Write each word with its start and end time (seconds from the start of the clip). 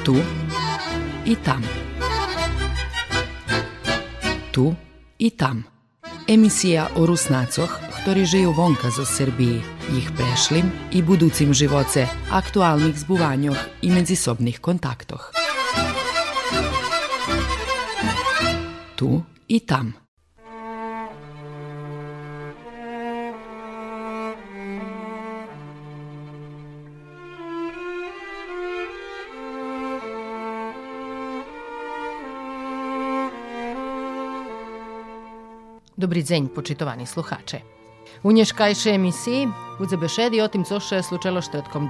Tu 0.00 0.16
i 1.24 1.36
tam. 1.36 1.62
Tu 4.52 4.74
i 5.18 5.30
tam. 5.30 5.64
Emisija 6.28 6.88
o 6.96 7.04
Rusnacoh, 7.04 7.68
ktorí 8.00 8.24
žijú 8.24 8.56
vonka 8.56 8.88
zo 8.88 9.04
Srbiji, 9.04 9.60
ich 9.92 10.08
prešlim 10.16 10.72
i 10.96 11.04
buducim 11.04 11.52
živoce, 11.52 12.08
aktualnih 12.32 12.96
zbuvanjoh 12.96 13.58
i 13.84 13.92
međusobnih 13.92 14.60
kontaktoh. 14.60 15.32
Tu 18.96 19.22
i 19.48 19.60
tam. 19.60 19.99
Dobri 36.00 36.24
dzień, 36.24 36.48
poczytowani 36.48 37.06
słuchacze. 37.06 37.60
U 38.22 38.30
nješkajšej 38.30 38.94
emisiji 38.94 39.48
uzebešedi 39.80 40.40
o 40.40 40.48
tim 40.48 40.64
što 40.64 40.80
še 40.80 41.02
slučelo 41.02 41.40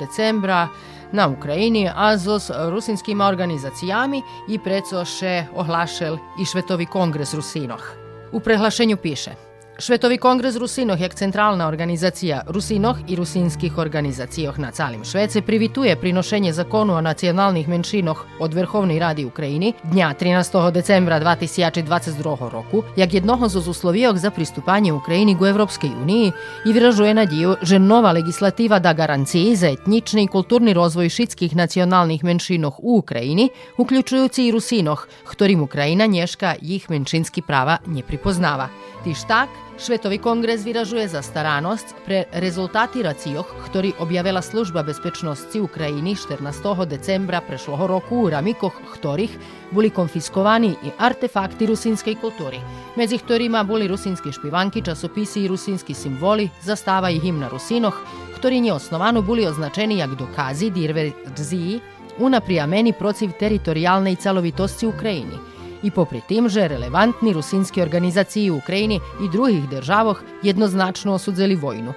decembra 0.01 0.69
na 1.13 1.29
Ukrajini, 1.29 1.91
a 1.95 2.17
zos 2.17 2.51
rusinskima 2.51 3.27
organizacijami 3.27 4.23
i 4.49 4.59
preco 4.59 5.05
še 5.05 5.47
ohlašel 5.55 6.19
i 6.41 6.45
švetovi 6.45 6.87
kongres 6.87 7.35
Rusinoh. 7.35 7.85
U 8.33 8.41
prehlašenju 8.41 8.97
piše– 8.97 9.35
Švetovi 9.81 10.19
kongres 10.19 10.57
Rusinoh 10.57 11.01
jak 11.01 11.15
centralna 11.15 11.69
organizacija 11.69 12.43
Rusinoh 12.47 12.97
i 13.09 13.17
rusinskih 13.17 13.79
organizacijoh 13.79 14.59
na 14.59 14.71
calim 14.71 15.05
Švece 15.05 15.43
privituje 15.43 15.97
prinošenje 15.97 16.53
zakonu 16.53 16.95
o 16.95 17.01
nacionalnih 17.01 17.69
menšinoh 17.69 18.25
od 18.41 18.55
Vrhovnej 18.55 18.99
radi 18.99 19.25
Ukrajini 19.25 19.73
dnja 19.83 20.15
13. 20.21 20.71
decembra 20.71 21.21
2022 21.21 22.51
roku, 22.51 22.83
jak 22.97 23.15
jednoho 23.15 23.49
z 23.49 23.69
uslovijog 23.69 24.19
za 24.19 24.31
pristupanje 24.31 24.93
Ukrajini 24.93 25.37
u 25.41 25.47
Evropskej 25.47 25.91
uniji 26.03 26.33
i 26.67 26.73
vyražuje 26.73 27.15
nadiju, 27.15 27.57
že 27.63 27.79
nova 27.79 28.13
legislativa 28.13 28.79
da 28.79 28.93
garanciji 28.93 29.57
za 29.57 29.69
etnični 29.69 30.25
i 30.25 30.27
kulturni 30.27 30.73
rozvoj 30.73 31.09
šitskih 31.09 31.57
nacionalnih 31.57 32.25
menšinoh 32.25 32.79
u 32.79 32.99
Ukrajini, 32.99 33.49
uključujući 33.79 34.47
i 34.47 34.51
Rusinoh, 34.53 35.07
ktorim 35.25 35.63
Ukrajina 35.63 36.07
nješka 36.07 36.55
jih 36.61 36.91
menšinski 36.91 37.43
prava 37.43 37.79
nje 37.87 38.03
pripoznava. 38.03 38.69
Tiž 39.05 39.19
tak, 39.29 39.49
Švetovi 39.81 40.19
kongres 40.21 40.61
vyražuje 40.61 41.09
za 41.09 41.23
staranosť 41.25 42.05
pre 42.05 42.29
rezultati 42.37 43.01
racijoh, 43.01 43.49
ktorý 43.65 43.97
objavila 44.05 44.45
služba 44.45 44.85
bezpečnosti 44.85 45.57
Ukrajini 45.57 46.13
14. 46.13 46.85
decembra 46.85 47.41
prešloho 47.41 47.89
roku, 47.89 48.21
u 48.21 48.29
ramikoh 48.29 48.77
ktorých 48.77 49.33
boli 49.73 49.89
konfiskovani 49.89 50.77
i 50.85 50.93
artefakti 51.01 51.65
rusinskej 51.65 52.21
kulturi, 52.21 52.61
medzi 53.01 53.17
ktorýma 53.25 53.65
boli 53.65 53.89
rusinski 53.89 54.29
špivanki, 54.29 54.85
časopisi 54.85 55.49
i 55.49 55.49
rusinski 55.49 55.97
simboli, 55.97 56.51
zastava 56.61 57.09
i 57.09 57.17
himna 57.17 57.49
Rusinoh, 57.49 57.97
ktorí 58.37 58.61
neosnovano 58.61 59.25
boli 59.25 59.49
označeni 59.49 60.05
jak 60.05 60.13
dokazi 60.13 60.69
diverziji 60.69 61.81
unaprijameni 62.21 62.93
protiv 62.93 63.33
teritorijalnej 63.41 64.21
celovitosti 64.21 64.85
Ukrajini– 64.85 65.41
i 65.83 65.91
popri 65.91 66.21
tim, 66.29 66.49
že 66.49 66.69
relevantni 66.69 67.33
rusinski 67.33 67.83
organizaciji 67.83 68.51
u 68.51 68.57
Ukrajini 68.57 69.01
i 69.23 69.29
drugih 69.29 69.69
državoh 69.69 70.23
jednoznačno 70.43 71.13
osudzeli 71.13 71.55
vojnu. 71.55 71.93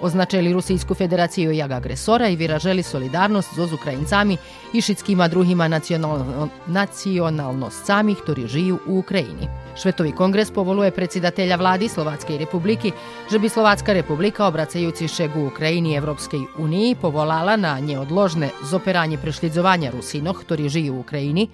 Označili 0.00 0.52
Rusijsku 0.52 0.94
federaciju 0.94 1.52
jak 1.52 1.70
agresora 1.70 2.28
i 2.28 2.36
vyraželi 2.36 2.82
solidarnost 2.82 3.54
z 3.54 3.72
Ukrajincami 3.72 4.36
i 4.72 4.80
šitskima 4.80 5.28
druhima 5.28 5.68
nacionalno, 5.68 6.48
nacionalnoscami, 6.66 8.14
ktorí 8.14 8.48
žijú 8.48 8.78
u 8.86 8.98
Ukrajini. 8.98 9.48
Švetový 9.76 10.12
kongres 10.12 10.50
povoluje 10.50 10.90
predsjedatelja 10.90 11.56
vladi 11.56 11.88
Slovatskej 11.88 12.38
republiky, 12.38 12.92
že 13.30 13.38
by 13.38 13.48
Slovatská 13.48 13.92
republika, 13.92 14.46
obracajući 14.46 15.08
šeg 15.08 15.36
u 15.36 15.46
Ukrajini 15.46 15.92
i 15.92 15.96
Evropskej 15.96 16.40
uniji, 16.58 16.94
povolala 16.94 17.56
na 17.56 17.80
neodložne 17.80 18.50
zoperanje 18.62 19.18
prešlidzovanja 19.18 19.90
Rusinoh, 19.90 20.36
ktorí 20.36 20.68
žijú 20.68 20.94
u 20.94 21.00
Ukrajini, 21.00 21.48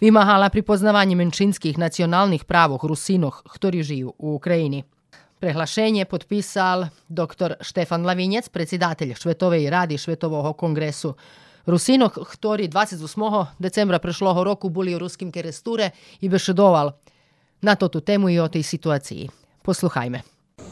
vymáhala 0.00 0.48
pripoznavanje 0.48 1.16
menšinskih 1.16 1.78
nacionalnih 1.78 2.44
pravoh 2.44 2.80
Rusinoh, 2.82 3.42
ktorí 3.44 3.82
žijú 3.82 4.12
u 4.18 4.36
Ukrajini. 4.36 4.84
Prehlašenje 5.40 6.04
potpisal 6.04 6.88
dr. 7.08 7.60
Štefan 7.60 8.04
Lavinjec, 8.08 8.48
predsjedatelj 8.48 9.14
Švetovej 9.14 9.68
radi 9.70 9.98
Švetovog 9.98 10.56
kongresu 10.56 11.12
Rusinoh, 11.66 12.14
ktorý 12.14 12.70
28. 12.70 13.04
decembra 13.58 13.98
prešloho 13.98 14.44
roku 14.44 14.70
boli 14.70 14.94
u 14.94 14.98
ruskim 14.98 15.32
keresture 15.32 15.90
i 16.20 16.28
bešedoval 16.28 16.94
na 17.62 17.74
to 17.74 17.88
tu 17.88 18.00
temu 18.00 18.28
i 18.28 18.38
o 18.38 18.48
tej 18.48 18.62
situaciji. 18.62 19.30
Posluhajme. 19.62 20.22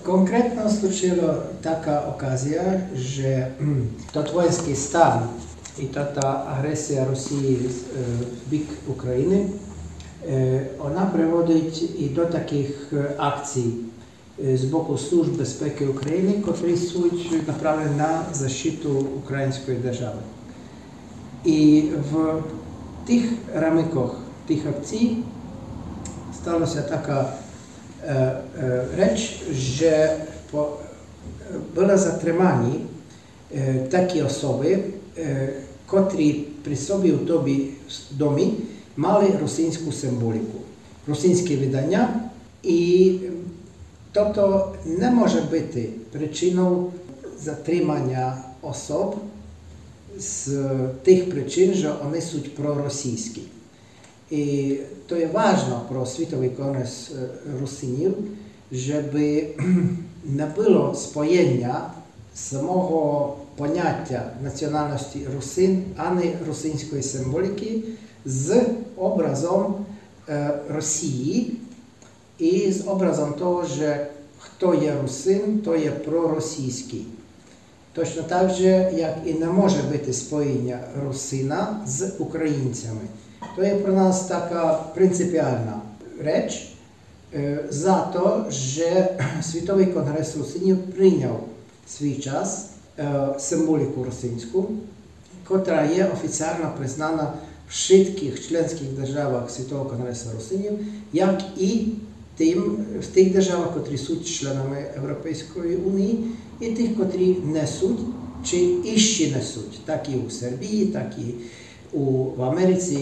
Konkretno 0.05 0.71
slučilo 0.71 1.61
taka 1.63 2.03
okazija, 2.15 2.89
že 2.95 3.53
to 4.13 4.25
vojenski 4.33 4.75
stav 4.75 5.29
i 5.79 5.87
ta, 5.87 6.05
ta 6.05 6.45
agresija 6.59 7.05
Rosiji 7.05 7.57
v 7.57 8.27
bik 8.51 8.69
Ukrajiny, 8.89 9.49
ona 10.81 11.11
prevodiť 11.13 11.99
i 11.99 12.09
do 12.15 12.25
takých 12.31 12.95
akcij 13.19 13.95
z 14.39 14.65
boku 14.65 14.97
služb 14.97 15.37
bezpeki 15.37 15.85
Ukrajiny, 15.87 16.43
котрі 16.43 16.77
суть 16.77 17.47
направлені 17.49 17.97
на 17.97 18.23
защиту 18.33 19.07
української 19.25 19.77
держави. 19.77 20.19
І 21.45 21.85
в 22.13 22.43
тих 23.07 23.33
рамиках 23.55 24.11
тих 24.47 24.67
акцій 24.67 25.17
сталася 26.35 26.83
така 26.83 27.33
е, 28.07 28.13
е, 28.13 28.85
реч, 28.97 29.43
що 29.53 30.09
були 31.75 31.97
затримані 31.97 32.81
е, 33.55 33.75
такі 33.91 34.23
особи, 34.23 34.79
котрі 35.87 36.45
при 36.63 36.77
собі 36.77 37.13
у 37.13 37.19
тобі 37.19 37.67
домі 38.11 38.55
мали 38.97 39.39
російську 39.41 39.93
символіку, 39.93 40.59
російське 41.07 41.57
видання, 41.57 42.21
і 42.63 43.19
тобто 44.13 44.73
не 44.87 45.11
може 45.11 45.41
бути 45.41 45.89
причиною 46.13 46.93
затримання 47.41 48.39
особ 48.63 49.17
з 50.19 50.49
тих 51.03 51.31
причин, 51.31 51.75
що 51.75 51.97
вони 52.05 52.21
суть 52.21 52.57
проросійські. 52.57 53.43
І 54.31 54.77
то 55.07 55.17
є 55.17 55.27
важливо 55.27 55.81
про 55.89 56.07
світовий 56.07 56.51
конгрес 56.51 57.11
русинів, 57.61 58.15
щоб 58.73 59.15
не 60.25 60.47
було 60.57 60.95
споєння 60.95 61.91
самого 62.35 63.37
поняття 63.57 64.31
національності 64.43 65.27
русин, 65.37 65.85
а 65.97 66.11
не 66.11 66.33
русинської 66.47 67.03
символіки 67.03 67.83
з 68.25 68.63
образом 68.97 69.87
Росії 70.69 71.57
і 72.39 72.73
з 72.73 72.89
образом 72.89 73.33
того, 73.33 73.67
що 73.67 73.97
хто 74.39 74.75
є 74.75 74.95
русин, 75.03 75.59
то 75.59 75.77
є 75.77 75.91
проросійський. 75.91 77.07
Точно 77.93 78.23
так 78.23 78.51
же, 78.51 78.93
як 78.97 79.17
і 79.27 79.35
не 79.35 79.47
може 79.47 79.83
бути 79.83 80.13
споєння 80.13 80.79
русина 81.05 81.81
з 81.87 82.13
українцями. 82.19 83.01
То 83.57 83.65
є 83.65 83.75
про 83.75 83.93
нас 83.93 84.27
така 84.27 84.85
принципіальна 84.95 85.81
реч 86.21 86.69
за 87.69 88.01
те, 88.01 88.53
що 88.53 88.85
Світовий 89.43 89.87
конгрес 89.87 90.37
русинів 90.37 90.79
прийняв 90.79 91.41
свій 91.87 92.15
час 92.15 92.71
символіку 93.39 94.05
російську, 94.05 94.69
котра 95.49 95.87
є 95.97 96.11
офіційно 96.15 96.73
признана 96.79 97.33
в 97.69 97.71
всіх 97.71 98.49
членських 98.49 98.89
державах 98.89 99.51
Світового 99.51 99.91
конгресу 99.91 100.29
русинів, 100.35 100.73
як 101.13 101.43
і 101.57 101.87
в 103.01 103.07
тих 103.15 103.33
державах, 103.33 103.75
котрі 103.75 103.99
суть 103.99 104.29
членами 104.29 104.85
Європейської 104.95 105.77
унії, 105.77 106.25
і 106.61 106.67
тих, 106.67 106.97
котрі 106.97 107.37
несуть 107.45 107.99
чи 108.45 108.77
іще 108.85 109.31
несуть, 109.37 109.81
так 109.85 110.09
і 110.15 110.27
у 110.27 110.31
Сербії, 110.31 110.87
так 110.87 111.13
і 111.19 111.35
в 112.37 112.43
Америці 112.43 112.95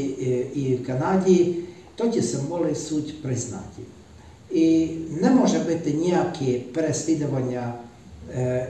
і 0.55 0.75
в 0.75 0.87
Канаді, 0.87 1.55
то 1.95 2.09
ті 2.09 2.23
символи 2.23 2.75
суть 2.75 3.23
признаті. 3.23 3.83
І 4.51 4.89
не 5.21 5.31
може 5.31 5.59
бути 5.59 5.93
ніякі 5.93 6.53
переслідування 6.53 7.75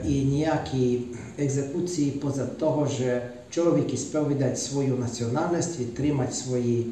і 0.07 0.25
ніякі 0.25 1.01
екзекуції 1.39 2.11
поза 2.11 2.45
того, 2.45 2.87
що 2.87 3.17
чоловік 3.49 3.99
сповідає 3.99 4.55
свою 4.55 4.95
національність 4.95 5.79
і 5.79 5.83
тримать 5.83 6.35
свої 6.35 6.87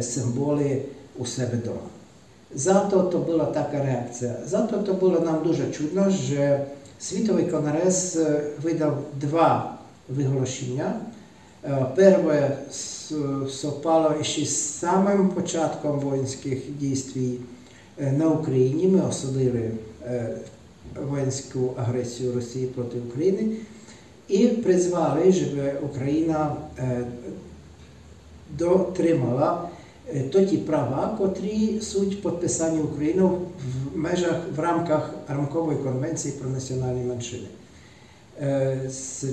символи 0.00 0.82
у 1.18 1.26
себе 1.26 1.58
вдома. 1.62 1.86
Зато 2.54 3.02
то 3.02 3.18
була 3.18 3.44
така 3.44 3.84
реакція. 3.84 4.34
Зато 4.46 4.78
то 4.78 4.94
було 4.94 5.20
нам 5.20 5.42
дуже 5.44 5.70
чудно, 5.70 6.10
що 6.10 6.58
Світовий 7.00 7.44
конгрес 7.44 8.18
видав 8.62 9.02
два 9.20 9.78
виголошення. 10.08 11.00
Перше 11.96 12.58
совпало 13.50 14.14
ще 14.22 14.44
з 14.44 14.78
самим 14.78 15.28
початком 15.28 16.00
воїнських 16.00 16.58
дій 16.80 17.38
на 17.98 18.28
Україні. 18.28 18.88
Ми 18.88 19.00
осудили 19.00 19.70
воєнську 21.10 21.70
агресію 21.76 22.32
Росії 22.32 22.66
проти 22.66 22.98
України 22.98 23.56
і 24.28 24.48
призвали, 24.48 25.32
щоб 25.32 25.48
Україна 25.82 26.56
дотримала 28.58 29.68
тоді 30.32 30.56
права, 30.56 31.14
котрі 31.18 31.80
суть 31.80 32.22
підписані 32.22 32.80
Україною 32.80 33.30
в 33.30 33.98
межах 33.98 34.40
в 34.56 34.60
рамках 34.60 35.14
рамкової 35.28 35.78
конвенції 35.78 36.34
про 36.40 36.50
національні 36.50 37.04
меншини. 37.04 37.46
З 38.90 39.24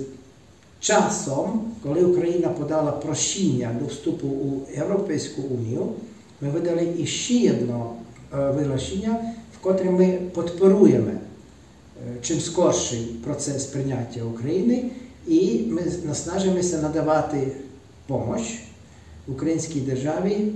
часом, 0.79 1.71
коли 1.83 2.03
Україна 2.05 2.47
подала 2.47 2.91
прощення 2.91 3.75
до 3.79 3.85
вступу 3.85 4.27
у 4.27 4.77
Європейську 4.77 5.41
Унію, 5.41 5.87
ми 6.41 6.49
видали 6.49 6.93
іще 6.97 7.51
одне 7.51 7.83
виглашення, 8.53 9.33
в 9.59 9.63
котрі 9.63 9.89
ми 9.89 10.19
підпоруємо 10.35 11.11
чим 12.21 12.39
скорший 12.39 13.00
процес 13.24 13.65
прийняття 13.65 14.24
України, 14.24 14.92
і 15.27 15.63
ми 15.68 15.81
наснажимося 16.06 16.81
надавати 16.81 17.48
допомогу 18.07 18.42
українській 19.27 19.80
державі 19.80 20.51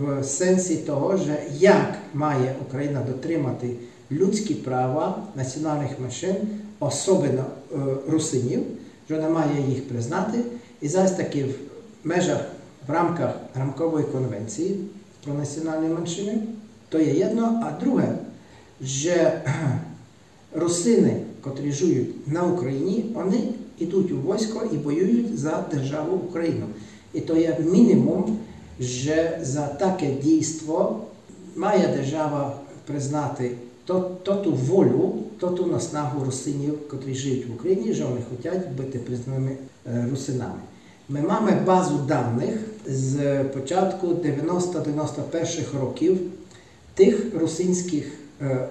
в 0.00 0.24
сенсі 0.24 0.76
того, 0.76 1.18
що 1.18 1.32
як 1.58 1.94
має 2.14 2.54
Україна 2.68 3.02
дотримати 3.02 3.70
людські 4.10 4.54
права 4.54 5.22
національних 5.36 6.00
меншин, 6.00 6.36
особливо 6.80 7.44
русинів, 8.08 8.62
що 9.06 9.16
не 9.16 9.28
має 9.28 9.68
їх 9.68 9.88
признати, 9.88 10.38
і 10.80 10.88
зараз 10.88 11.12
таки 11.12 11.44
в 11.44 11.54
межах 12.04 12.40
в 12.88 12.90
рамках 12.90 13.34
рамкової 13.54 14.04
конвенції 14.04 14.76
про 15.24 15.34
національні 15.34 15.88
меншини, 15.88 16.38
то 16.88 16.98
є 16.98 17.26
одно, 17.26 17.62
а 17.66 17.84
друге, 17.84 18.08
що 18.84 19.30
русини, 20.54 21.16
котрі 21.40 21.72
живуть 21.72 22.28
на 22.28 22.42
Україні, 22.42 23.04
вони 23.14 23.42
йдуть 23.78 24.12
у 24.12 24.16
військо 24.16 24.62
і 24.72 24.76
воюють 24.76 25.38
за 25.38 25.64
державу 25.72 26.16
Україну. 26.28 26.66
І 27.12 27.20
то 27.20 27.36
як 27.36 27.60
мінімум, 27.60 28.38
що 28.80 29.14
за 29.42 29.66
таке 29.66 30.14
дійство 30.22 31.04
має 31.56 31.96
держава 31.96 32.56
признати 32.86 33.50
то, 33.84 34.10
то 34.22 34.34
ту 34.34 34.52
волю, 34.52 35.14
то 35.38 35.48
ту 35.48 35.66
наснагу 35.66 36.24
русинів, 36.24 36.88
котрі 36.88 37.14
живуть 37.14 37.46
в 37.46 37.54
Україні, 37.54 37.94
що 37.94 38.06
вони 38.06 38.20
хочуть 38.30 38.72
бути 38.76 38.98
признаними 38.98 39.56
русинами. 40.10 40.60
Ми 41.08 41.20
маємо 41.20 41.50
базу 41.66 41.98
даних 42.08 42.58
з 42.86 43.44
початку 43.44 44.06
90-91 44.06 45.80
років 45.80 46.18
тих 46.94 47.26
русинських 47.40 48.12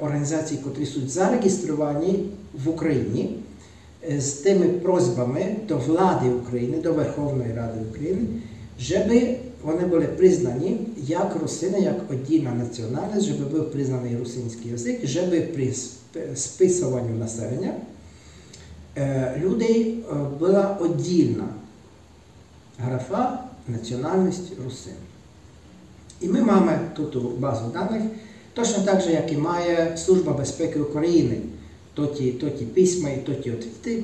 організацій, 0.01 0.57
котрі 0.63 0.85
суть 0.85 1.09
зареєстровані 1.09 2.29
в 2.65 2.69
Україні 2.69 3.35
з 4.17 4.31
тими 4.31 4.67
просьбами 4.67 5.55
до 5.67 5.77
влади 5.77 6.29
України, 6.29 6.77
до 6.77 6.93
Верховної 6.93 7.53
Ради 7.53 7.79
України, 7.91 8.27
щоб 8.79 9.03
вони 9.63 9.85
були 9.85 10.05
признані 10.05 10.87
як 10.97 11.35
русини, 11.41 11.79
як 11.79 12.11
одільна 12.11 12.51
національність, 12.51 13.25
щоб 13.25 13.51
був 13.51 13.71
признаний 13.71 14.17
русинський 14.17 14.71
язик, 14.71 15.07
щоб 15.07 15.53
при 15.53 15.73
списуванні 16.35 17.19
населення 17.19 17.73
людей 19.37 20.03
була 20.39 20.77
одільна 20.81 21.45
графа 22.77 23.43
національність 23.67 24.51
русин. 24.65 24.93
І 26.21 26.27
ми 26.27 26.41
маємо 26.41 26.71
тут 26.95 27.39
базу 27.39 27.65
даних, 27.73 28.03
точно 28.53 28.83
так 28.83 29.01
же, 29.01 29.11
як 29.11 29.31
і 29.31 29.37
має 29.37 29.97
Служба 29.97 30.33
безпеки 30.33 30.79
України. 30.79 31.37
То 31.93 32.05
ті, 32.05 32.31
то 32.31 32.49
ті 32.49 32.65
письма 32.65 33.09
і 33.09 33.17
то 33.17 33.33
ті 33.33 33.51
відповіді, 33.51 34.03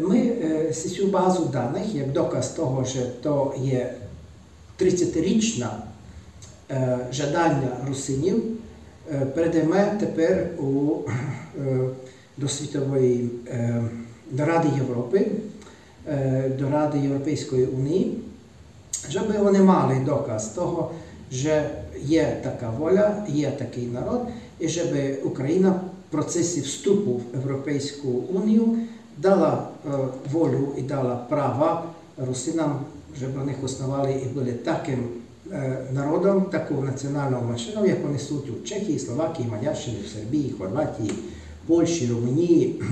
ми 0.00 0.32
цю 0.72 1.06
базу 1.06 1.44
даних, 1.44 1.94
як 1.94 2.12
доказ 2.12 2.48
того, 2.48 2.84
що 2.84 3.00
то 3.22 3.54
є 3.62 3.94
30-річне 4.80 5.68
жадання 7.12 7.68
русинів, 7.88 8.42
передаємо 9.34 9.74
тепер 10.00 10.50
у, 10.58 10.96
до 12.36 12.48
Світової 12.48 13.30
до 14.30 14.44
Ради 14.44 14.68
Європи, 14.76 15.26
до 16.58 16.70
Ради 16.70 16.98
Європейської 16.98 17.66
Унії, 17.66 18.18
щоб 19.08 19.32
вони 19.38 19.58
мали 19.58 19.96
доказ 20.06 20.48
того, 20.48 20.90
що 21.30 21.62
є 22.02 22.40
така 22.42 22.70
воля, 22.70 23.26
є 23.28 23.50
такий 23.50 23.86
народ, 23.86 24.20
і 24.58 24.68
щоб 24.68 24.86
Україна 25.24 25.70
в 25.70 26.12
процесі 26.12 26.60
вступу 26.60 27.20
в 27.32 27.36
Європейську 27.36 28.08
Унію 28.08 28.78
дала 29.18 29.68
волю 30.32 30.68
і 30.78 30.82
дала 30.82 31.16
права 31.28 31.84
русинам, 32.26 32.80
щоб 33.16 33.34
вони 33.38 33.54
основали 33.62 34.12
і 34.12 34.34
були 34.34 34.52
таким 34.52 35.08
народом, 35.92 36.42
такою 36.42 36.80
національною 36.80 37.44
машиною, 37.44 37.86
як 37.86 38.02
вони 38.02 38.18
суть 38.18 38.50
у 38.50 38.66
Чехії, 38.66 38.98
Словакії, 38.98 39.48
Мадярщині, 39.48 39.96
Сербії, 40.14 40.54
Хорватії, 40.58 41.12
Польщі, 41.66 42.08
Румунії, 42.08 42.82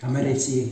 Америці. 0.00 0.68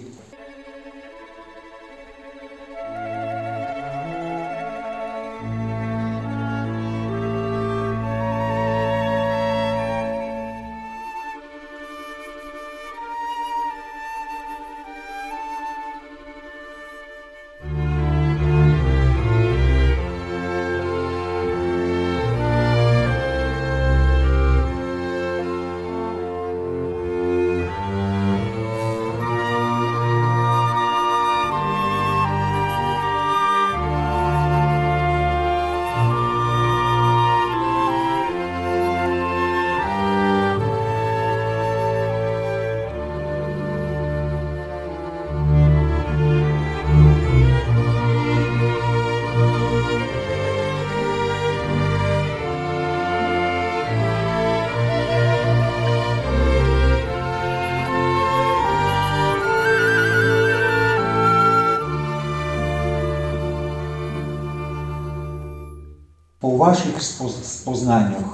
Vašich 66.75 66.99
spoznanjah, 67.39 68.27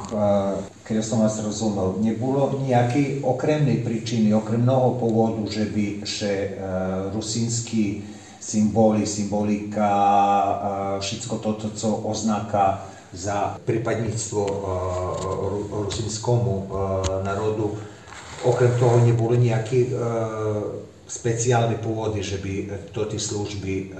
ker 0.88 1.04
som 1.04 1.20
vas 1.20 1.36
razumel, 1.36 2.00
nie 2.00 2.16
było 2.16 2.56
nejakej 2.64 3.20
okremnej 3.20 3.84
príčiny, 3.84 4.32
okremného 4.32 4.96
povodu, 4.96 5.44
že 5.44 5.68
by 5.68 6.00
še 6.08 6.56
rusínsky 7.12 8.00
symboli, 8.40 9.04
symbolika, 9.04 9.92
všetko 11.04 11.34
toto, 11.44 11.68
co 11.76 11.88
oznaka 12.08 12.88
za 13.12 13.60
pripadníctvo 13.68 14.42
rusínskému 15.84 16.54
národu, 17.20 17.76
okrem 18.48 18.72
toho 18.80 19.04
neboli 19.04 19.36
nejaké 19.52 19.92
speciálne 21.04 21.76
povody, 21.76 22.24
že 22.24 22.40
by 22.40 22.54
to 22.96 23.04
tie 23.04 23.20
služby, 23.20 23.92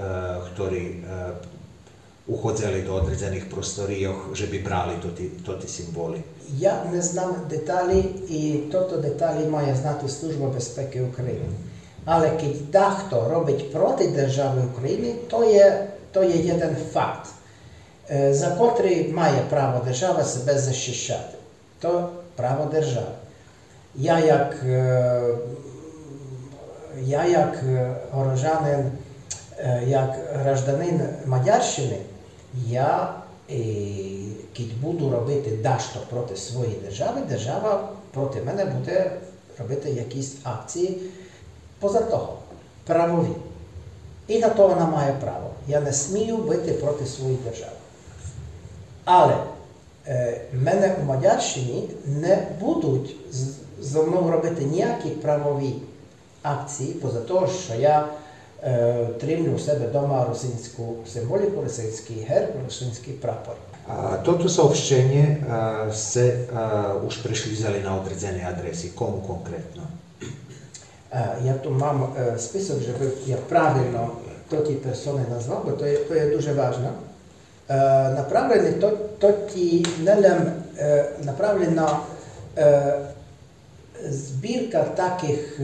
ktorí 0.55 1.05
uchodzili 2.27 2.83
do 2.83 2.93
određenih 2.93 3.45
prostorija, 3.51 4.11
že 4.33 4.47
bi 4.47 4.59
brali 4.59 5.01
toti, 5.01 5.29
toti 5.45 5.67
simboli. 5.67 6.21
Ja 6.59 6.83
ne 6.93 7.01
znam 7.01 7.35
detalji 7.49 8.03
i 8.29 8.63
toto 8.71 8.97
detalji 8.97 9.49
mає 9.49 9.75
знати 9.75 10.09
Служба 10.09 10.47
безпеки 10.47 11.01
України. 11.01 11.45
Але 12.05 12.29
keď 12.29 12.71
дехто 12.71 13.29
робить 13.29 13.71
проти 13.71 14.07
держави 14.07 14.61
України, 14.73 15.15
то 15.29 15.43
є, 15.43 15.87
то 16.11 16.23
є 16.23 16.53
один 16.53 16.75
факт, 16.93 17.27
за 18.29 18.55
котрий 18.57 19.13
має 19.13 19.41
право 19.49 19.85
держава 19.85 20.23
себе 20.23 20.59
захищати. 20.59 21.37
То 21.79 22.09
право 22.35 22.65
держави. 22.65 23.11
Я 23.95 24.19
як, 24.19 24.55
я 27.01 27.25
як 27.25 27.63
горожанин 28.11 28.91
як 29.87 30.19
гражданин 30.33 31.01
Мадярщини, 31.25 31.97
я, 32.67 33.13
коли 34.57 34.69
буду 34.81 35.09
робити 35.09 35.51
дещо 35.63 35.99
проти 36.09 36.35
своєї 36.35 36.75
держави, 36.75 37.21
держава 37.29 37.89
проти 38.13 38.41
мене 38.41 38.65
буде 38.65 39.11
робити 39.59 39.89
якісь 39.89 40.35
акції 40.43 41.01
поза 41.79 41.99
того, 41.99 42.37
правові. 42.85 43.35
І 44.27 44.39
на 44.39 44.49
то 44.49 44.67
вона 44.67 44.85
має 44.85 45.13
право. 45.13 45.49
Я 45.67 45.81
не 45.81 45.93
смію 45.93 46.37
бити 46.37 46.71
проти 46.71 47.05
своєї 47.05 47.37
держави. 47.37 47.75
Але 49.05 49.35
е, 50.07 50.41
мене 50.53 50.95
у 51.01 51.05
Мадярщині 51.05 51.89
не 52.05 52.47
будуть 52.59 53.15
зо 53.79 54.03
мною 54.03 54.31
робити 54.31 54.63
ніякі 54.63 55.09
правові 55.09 55.73
акції, 56.41 56.93
поза 56.93 57.19
того, 57.19 57.47
що 57.47 57.75
я 57.75 58.07
е, 58.63 59.07
тримлю 59.19 59.51
у 59.55 59.59
себе 59.59 59.87
вдома 59.87 60.25
російську 60.25 60.95
символіку, 61.13 61.61
російський 61.61 62.25
герб, 62.29 62.49
російський 62.65 63.13
прапор. 63.13 63.55
Toto 64.23 64.47
saopštenie 64.47 65.43
ste 65.91 66.47
už 67.03 67.13
prišli 67.25 67.57
na 67.81 67.97
odredzené 67.97 68.45
adresy. 68.45 68.93
Komu 68.93 69.19
konkrétno? 69.25 69.83
Я 71.43 71.53
тут 71.59 71.73
мам 71.73 72.15
список, 72.37 72.81
щоб 72.83 72.95
я 73.25 73.37
правильно 73.37 74.09
тоті 74.49 74.73
персони 74.73 75.25
назвав, 75.29 75.65
бо 75.65 75.71
то 75.71 75.87
є, 75.87 75.97
то 75.97 76.15
є 76.15 76.29
дуже 76.29 76.53
важливо. 76.53 76.93
Направлений 78.15 78.71
то, 78.71 78.89
тоті 79.19 79.85
нелем 79.99 80.51
направлена 81.23 81.99
збірка 84.09 84.83
таких 84.83 85.59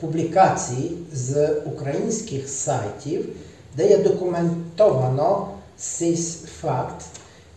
публікацій 0.00 0.92
з 1.12 1.50
українських 1.64 2.48
сайтів, 2.48 3.28
де 3.76 3.88
є 3.88 3.98
документовано 3.98 5.48
цей 5.76 6.16
факт, 6.60 7.06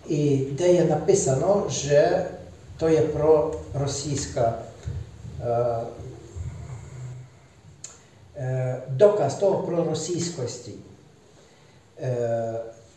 і 0.07 0.37
де 0.37 0.73
є 0.73 0.83
написано, 0.83 1.65
що 1.69 2.19
то 2.77 2.89
є 2.89 3.01
про 3.01 3.53
російська 3.73 4.53
dokaz 8.89 9.35
toho 9.39 9.63
prorosijskosti. 9.63 10.73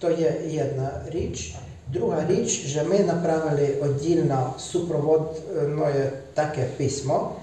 To 0.00 0.08
je 0.10 0.30
jedna 0.46 0.90
rič. 1.08 1.56
Druga 1.88 2.24
rič, 2.24 2.66
že 2.66 2.82
my 2.82 2.98
napravili 2.98 3.80
oddělno 3.80 4.54
supроводно 4.58 5.84
je 5.88 6.12
také 6.34 6.68
pismo, 6.78 7.16
v 7.16 7.24
kotrým 7.26 7.39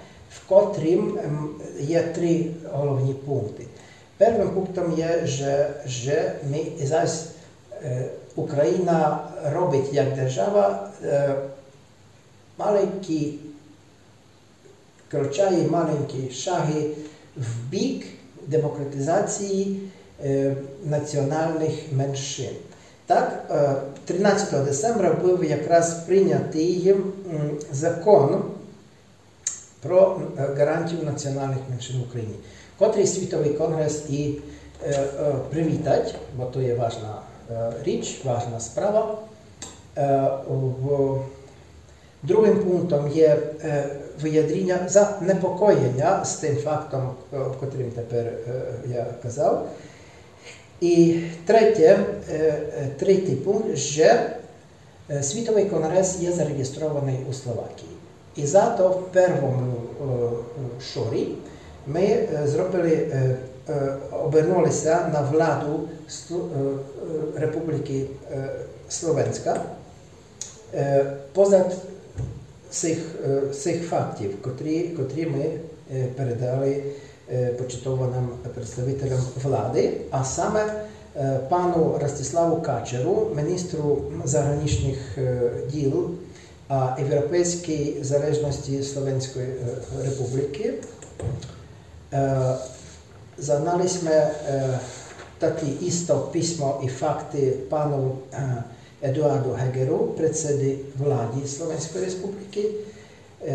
je 1.78 2.02
tři 2.14 2.56
hlavní 2.72 3.14
punkty. 3.14 3.68
Prvým 4.18 4.50
punktem 4.50 4.94
je, 4.98 5.22
že, 5.24 5.68
že 5.86 6.36
my 6.44 6.72
zase 6.84 7.38
Ukrajina 8.36 9.32
robить 9.44 9.94
jak 9.94 10.14
держава 10.14 10.90
маленькі 12.58 13.40
крочаї, 15.12 15.68
маленькі 15.68 16.32
шаги 16.32 16.90
в 17.38 17.70
бік 17.70 18.06
демократизації 18.48 19.80
е, 20.24 20.56
національних 20.86 21.72
меншин. 21.92 22.56
Так, 23.06 23.52
13 24.06 24.54
е, 24.54 24.58
декабря 24.60 25.14
був 25.14 25.46
якраз 25.46 25.94
прийнятий 25.94 26.96
закон 27.72 28.44
про 29.82 30.22
е, 30.38 30.42
гарантію 30.58 31.04
національних 31.04 31.60
меншин 31.70 32.00
в 32.00 32.04
Україні, 32.04 32.36
котрий 32.78 33.08
світовий 33.08 33.54
конгрес 33.54 34.10
і 34.10 34.34
привітать, 35.50 36.16
бо 36.36 36.46
то 36.46 36.62
є 36.62 36.76
важна 36.76 37.22
річ, 37.84 38.22
важна 38.26 38.60
справа. 38.60 39.18
Другим 42.24 42.60
пунктом 42.60 43.08
є 43.08 43.40
виядріння 44.22 44.80
занепокоєння 44.88 46.26
з 46.26 46.34
тим 46.36 46.56
фактом, 46.56 47.12
котрим 47.60 47.92
тепер 47.92 48.34
я 48.88 49.06
казав. 49.24 49.70
І 50.82 51.22
третє, 51.46 52.00
третій 53.00 53.36
пункт, 53.36 53.78
що 53.78 54.16
Світовий 55.22 55.66
конгрес 55.66 56.20
є 56.20 56.32
зареєстрований 56.32 57.18
у 57.30 57.34
Словакії. 57.34 57.92
І 58.38 58.46
зато 58.46 58.90
в 58.90 59.14
першому 59.14 59.74
шорі 60.94 61.28
ми 61.88 62.28
зробили, 62.46 63.08
обернулися 64.12 65.10
на 65.14 65.22
владу 65.22 65.90
Республіки 67.36 68.06
Словенська. 68.90 69.62
Позад 71.34 71.76
цих 72.70 72.98
цих 73.54 73.90
фактів, 73.90 74.42
котрі, 74.42 74.88
котрі 74.88 75.26
ми 75.26 75.46
передали 76.16 76.84
почитованим 77.58 78.30
представителям 78.56 79.20
влади, 79.44 80.02
а 80.12 80.24
саме 80.24 80.74
пану 81.50 82.00
Ростиславу 82.02 82.62
Качеру, 82.62 83.28
міністру 83.36 84.02
заграничних 84.24 85.18
діл 85.72 86.10
Європейської 86.99 87.97
залежності 88.03 88.83
Словенської 88.83 89.47
Республіки. 90.05 90.75
Zaznaliśmy 93.39 94.31
takie 95.39 95.67
isto 95.81 96.31
pismo 96.33 96.81
i 96.85 96.89
fakty 96.89 97.53
panu 97.71 98.17
Eduardu 99.03 99.53
Hegeru, 99.53 100.15
predsedy 100.17 100.79
władzy 100.97 101.49
Słoweńskiej 101.49 102.05
Republiki. 102.05 102.63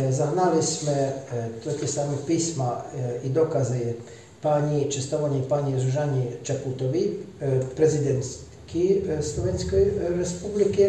Zagnaliśmy 0.10 1.12
takie 1.66 1.88
same 1.88 2.18
pisma 2.27 2.84
i 3.24 3.30
dokazy 3.30 3.94
pani 4.42 4.89
Czystowani 4.89 5.42
pani 5.42 5.80
Zuzani 5.82 6.25
Czeputowi, 6.44 7.13
prezydentki 7.75 9.01
Słoweńskiej 9.22 9.86
Republiki. 10.20 10.84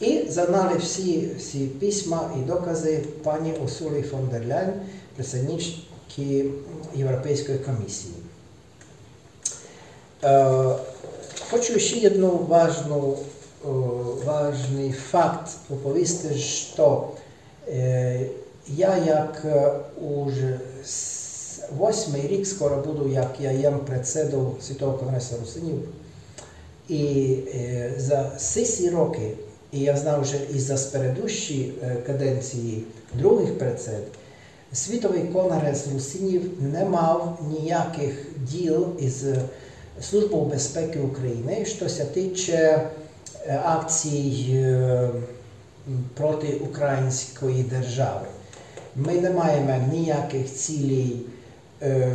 I 0.00 0.28
zagnali 0.28 0.78
всі, 0.78 1.28
всі 1.38 1.58
письма 1.58 2.30
і 2.38 2.40
докази 2.40 3.04
пані 3.22 3.52
Урсули 3.62 4.02
фон 4.02 4.28
дер 4.32 4.46
Ляйн, 4.46 4.72
представнички 5.16 6.44
Європейської 6.94 7.58
комісії. 7.58 8.14
Хочу 11.50 11.78
ще 11.78 12.06
одну 12.06 12.30
важну 12.48 13.16
ważny 14.24 14.92
fakt 15.12 15.48
opowiasty, 15.70 16.34
że 16.34 16.88
ja 18.76 18.96
jak 18.96 19.46
już 20.00 20.34
восьмий 21.78 22.26
рік 22.26 22.46
скоро 22.46 22.76
буду, 22.76 23.08
як 23.08 23.36
я 23.40 23.50
єм 23.50 23.78
председу 23.78 24.54
Світового 24.60 24.98
конгресу 24.98 25.34
русинів. 25.40 25.88
І 26.88 27.36
е, 27.54 27.92
за 27.98 28.30
ці 28.64 28.90
роки, 28.90 29.30
і 29.72 29.80
я 29.80 29.96
знав, 29.96 30.26
що 30.26 30.36
і 30.54 30.58
за 30.58 30.76
спередущі 30.76 31.72
каденції 32.06 32.84
других 33.14 33.58
председ, 33.58 34.02
Світовий 34.72 35.22
конгрес 35.22 35.88
русинів 35.92 36.50
не 36.60 36.84
мав 36.84 37.38
ніяких 37.50 38.26
діл 38.36 38.86
із 38.98 39.24
Службою 40.00 40.44
безпеки 40.44 40.98
України, 40.98 41.64
що 41.64 41.88
ся 41.88 42.04
тиче 42.04 42.90
акцій 43.64 44.64
проти 46.14 46.52
української 46.52 47.62
держави. 47.62 48.26
Ми 48.96 49.12
не 49.12 49.30
маємо 49.30 49.76
ніяких 49.92 50.54
цілей 50.54 51.16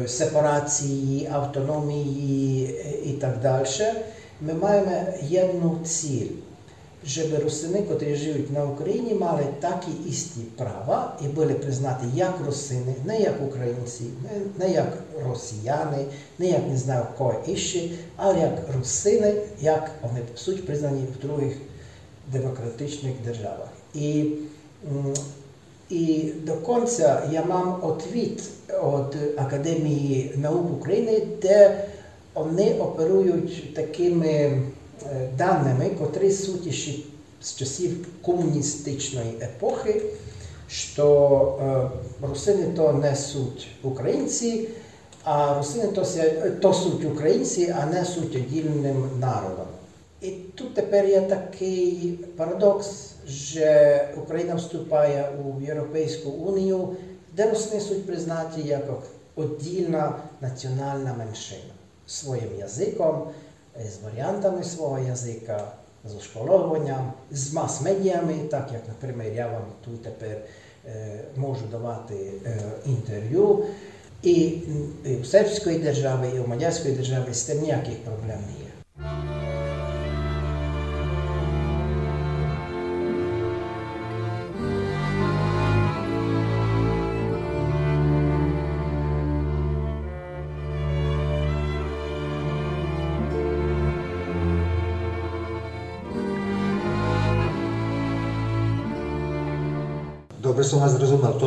сепарації, 0.08 1.30
автономії 1.32 2.76
і 3.06 3.12
так 3.12 3.40
далі. 3.42 3.68
Ми 4.42 4.54
маємо 4.54 4.92
одну 5.32 5.80
ціль, 5.86 6.30
щоб 7.08 7.44
русини, 7.44 7.84
які 7.90 8.16
живуть 8.16 8.52
на 8.52 8.66
Україні, 8.66 9.14
мали 9.14 9.44
такі 9.60 9.92
істі 10.10 10.40
права 10.58 11.18
і 11.26 11.28
були 11.28 11.54
признаті 11.54 12.06
як 12.16 12.34
русини, 12.46 12.96
не 13.06 13.20
як 13.20 13.42
українці, 13.48 14.04
не 14.60 14.72
як 14.72 14.98
росіяни, 15.26 16.06
не 16.40 16.48
як 16.48 16.68
не 16.70 16.78
знаю 16.78 17.06
кого 17.18 17.36
іще, 17.48 17.90
але 18.16 18.40
як 18.40 18.60
русини, 18.78 19.34
як 19.62 19.92
вони 20.02 20.20
суть 20.36 20.66
признані 20.66 21.02
в 21.18 21.22
других 21.22 21.58
демократичних 22.32 23.14
державах. 23.26 23.70
І 23.94 24.32
і 25.90 26.32
до 26.44 26.54
кінця 26.58 27.30
я 27.32 27.46
мам 27.46 27.82
відповідь 28.14 28.44
від 28.70 29.40
Академії 29.40 30.32
наук 30.36 30.72
України, 30.72 31.28
де 31.42 31.86
вони 32.34 32.74
оперують 32.74 33.74
такими 33.76 34.62
даними, 35.38 35.90
котрі 36.00 36.32
суті 36.32 37.04
з 37.42 37.56
часів 37.56 38.08
комуністичної 38.22 39.34
епохи, 39.42 40.02
що 40.68 42.00
русини 42.22 42.68
то 42.76 42.94
не 42.94 43.16
суть 43.16 43.68
українці, 43.84 44.68
а 45.24 45.58
русини 45.58 45.88
то, 45.88 46.06
то 46.62 46.74
суть 46.74 47.06
українці, 47.06 47.76
а 47.82 47.86
не 47.86 48.06
суть 48.06 48.36
одільним 48.36 49.10
народом. 49.20 49.66
І 50.22 50.32
тут 50.32 50.74
тепер 50.74 51.06
є 51.06 51.22
такий 51.22 52.20
парадокс, 52.38 53.12
що 53.28 54.00
Україна 54.24 54.56
вступає 54.56 55.30
у 55.46 55.62
Європейську 55.62 56.30
унію, 56.30 56.90
де 57.34 57.50
русини 57.50 57.82
суть 57.82 58.06
признаті 58.06 58.62
як 58.62 58.86
одільна 59.36 60.20
національна 60.42 61.14
меншина 61.14 61.74
своїм 62.06 62.60
язиком, 62.60 63.28
з 63.80 64.04
варіантами 64.04 64.64
свого 64.64 65.00
язика, 65.00 65.72
з 66.06 66.16
ошколовуванням, 66.16 67.14
з 67.32 67.54
мас-медіями, 67.54 68.34
так 68.52 68.70
як, 68.74 68.82
наприклад, 68.88 69.36
я 69.36 69.48
вам 69.48 69.64
тут 69.86 70.04
тепер 70.04 70.38
можу 71.36 71.66
давати 71.72 72.32
інтерв'ю. 72.86 73.66
І, 74.24 74.34
і 75.06 75.16
у 75.22 75.26
сербської 75.26 75.80
держави, 75.80 76.32
і 76.36 76.40
у 76.40 76.48
мадярської 76.48 76.96
держави 76.96 77.34
з 77.34 77.44
тим 77.44 77.62
ніяких 77.62 78.04
проблем 78.04 78.40
не 78.48 78.66
є. 78.66 79.55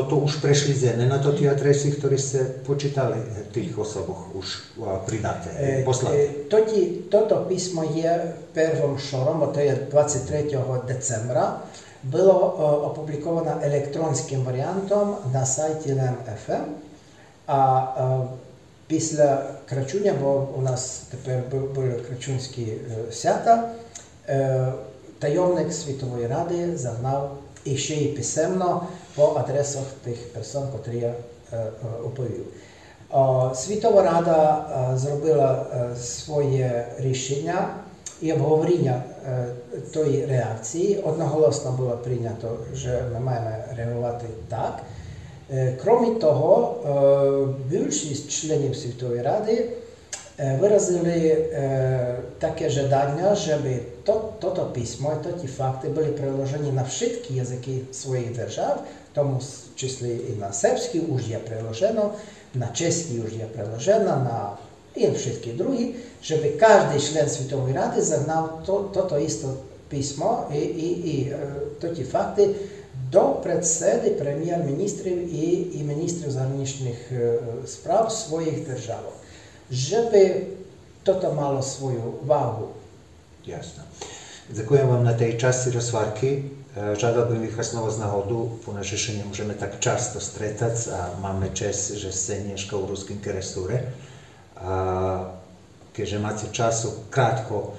Toto 0.09 0.25
už 0.25 0.41
prešli 0.41 0.73
zene 0.73 1.05
na 1.05 1.21
to 1.21 1.37
tie 1.37 1.53
adresy, 1.53 1.93
ktoré 1.93 2.17
ste 2.17 2.65
počítali 2.65 3.21
tých 3.53 3.77
osoboch 3.77 4.33
už 4.33 4.73
pridáte, 5.05 5.53
poslali. 5.85 6.17
Е, 6.17 6.29
Тоді, 6.49 6.83
тото 7.13 7.45
письмо 7.45 7.85
є 7.85 8.33
первим 8.53 8.99
шором, 8.99 9.53
то 9.55 9.61
є 9.61 9.77
23 9.91 10.59
децембра, 10.89 11.61
було 12.03 12.33
опубліковано 12.89 13.61
електронським 13.63 14.45
варіантом 14.45 15.17
на 15.33 15.47
сайті 15.47 15.93
LMFM, 15.93 16.65
а 17.47 17.83
після 18.87 19.45
Крачуня, 19.69 20.15
бо 20.23 20.49
у 20.57 20.63
нас 20.63 21.03
тепер 21.11 21.43
були 21.75 22.01
крачунські 22.09 22.73
свята, 23.13 23.71
tajomnik 25.21 25.71
Світової 25.71 26.27
Ради 26.27 26.77
загнав 26.77 27.39
і 27.65 27.77
ще 27.77 27.95
й 27.95 28.07
писемно 28.07 28.87
по 29.19 29.35
адресах 29.37 29.83
тих 30.05 30.33
персон, 30.33 30.69
котрі 30.73 30.99
я 30.99 31.15
оповів. 32.05 32.47
Світова 33.55 34.03
Рада 34.03 34.67
зробила 34.97 35.67
своє 36.01 36.87
рішення 36.99 37.69
і 38.21 38.33
обговорення 38.33 39.03
тої 39.93 40.27
реакції. 40.27 41.03
Одноголосно 41.05 41.73
було 41.73 41.91
прийнято, 41.91 42.57
що 42.77 42.89
ми 43.15 43.21
маємо 43.21 43.51
реагувати 43.77 44.27
так. 44.49 44.81
Крім 45.85 46.15
того, 46.15 46.75
більшість 47.69 48.31
членів 48.31 48.77
Світової 48.77 49.23
Ради 49.23 49.69
żądania, 52.69 53.35
żeby 53.35 53.81
to, 54.05 54.33
to, 54.41 54.51
to 54.51 54.65
pismo 54.65 55.13
i 55.13 55.25
to 55.25 55.41
ci 55.41 55.49
fakty 55.49 55.89
byli 55.89 56.13
przełożeni 56.13 56.73
na 56.73 56.85
wszystkie 56.85 57.35
języki 57.35 57.85
swoich 57.91 58.37
держав, 58.37 58.83
w 59.25 59.75
числі 59.75 60.21
na 60.41 60.53
serbski 60.53 60.99
już 60.99 61.29
je 61.29 61.39
przełożono, 61.39 62.13
na 62.55 62.69
czeski 62.69 63.15
już 63.15 63.33
je 63.33 63.47
przełożono, 63.47 64.05
na 64.05 64.57
i 64.97 65.15
wszystkie 65.15 65.53
drugie, 65.53 65.87
żeby 66.23 66.49
każdy 66.49 67.01
człon 67.01 67.29
Światowej 67.29 67.75
Rady 67.75 68.05
zagnał 68.05 68.49
to, 68.67 68.91
to, 68.93 69.03
to 69.03 69.19
isto 69.19 69.49
pismo 69.91 70.49
i, 70.53 70.57
i, 70.57 71.11
i 71.11 71.31
to 71.81 71.95
ci 71.95 72.05
fakty 72.05 72.55
do 73.11 73.41
predsedy 73.43 74.11
premier 74.11 74.65
ministrów 74.65 75.33
i, 75.33 75.79
i 75.79 75.85
ministrów 75.85 76.33
zagranicznych 76.33 77.13
spraw 77.67 78.13
swoich 78.13 78.67
держав. 78.67 79.19
żeby 79.71 80.47
toto 81.05 81.33
malo 81.35 81.63
svoju 81.63 82.25
váhu. 82.25 82.73
Jasno. 83.45 83.85
Ďakujem 84.49 84.87
vám 84.89 85.05
na 85.05 85.13
tej 85.13 85.37
časti 85.37 85.73
rozvarky. 85.73 86.58
Bych 86.79 87.57
vás 87.57 87.71
znovu 87.71 87.91
z 87.91 87.99
náhodu, 87.99 88.63
ponieważ 88.63 88.95
še 88.95 89.19
nie 89.19 89.27
możemy 89.27 89.59
tak 89.59 89.83
často 89.83 90.23
stretať 90.23 90.95
a 90.95 91.19
máme 91.19 91.51
čas, 91.51 91.91
že 91.91 92.15
ste 92.15 92.47
dneska 92.47 92.79
u 92.79 92.87
Ruským 92.87 93.19
keresture. 93.19 93.83
A 94.63 95.27
keďže 95.91 96.23
máte 96.23 96.47
času 96.55 97.11
krátko, 97.11 97.75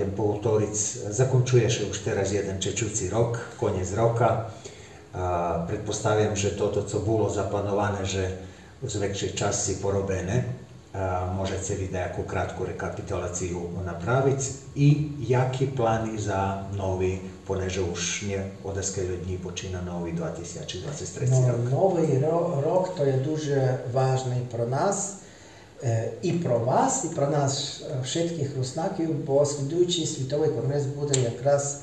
len 0.00 0.16
poutoric, 0.16 0.72
zakončuješ 1.12 1.92
už 1.92 1.96
teraz 2.08 2.32
jeden 2.32 2.56
čečúci 2.56 3.12
rok, 3.12 3.36
koniec 3.60 3.92
roka. 3.92 4.48
A 5.12 5.60
predpostavím, 5.68 6.32
že 6.32 6.56
toto, 6.56 6.88
co 6.88 7.04
bolo 7.04 7.28
zaplánované, 7.28 8.00
že 8.08 8.32
z 8.80 8.96
väčšej 8.96 9.36
časti 9.36 9.72
porobené, 9.76 10.48
možete 11.36 11.76
vi 11.76 11.92
nejakú 11.92 12.24
krátku 12.24 12.64
rekapituláciu 12.64 13.76
napraviť 13.84 14.72
i 14.80 15.20
jakie 15.20 15.68
plány 15.68 16.16
za 16.16 16.64
novi, 16.72 17.35
poneže 17.46 17.80
už 17.80 18.22
nie 18.22 18.50
od 18.62 18.74
dní 19.24 19.38
počína 19.38 19.82
новий 19.82 20.12
2023 20.12 21.26
no, 21.30 21.48
rok. 21.48 21.70
Новий 21.70 22.18
рок 22.64 22.96
то 22.96 23.06
є 23.06 23.12
дуже 23.12 23.78
важний 23.92 24.40
про 24.50 24.66
нас, 24.66 25.16
і 26.22 26.32
про 26.32 26.58
вас, 26.58 27.04
і 27.04 27.08
про 27.14 27.26
нас 27.26 27.82
всіх 28.02 28.56
руснаків, 28.56 29.14
бо 29.26 29.46
слідуючий 29.46 30.06
світовий 30.06 30.50
конгрес 30.50 30.86
буде 30.86 31.20
якраз 31.20 31.80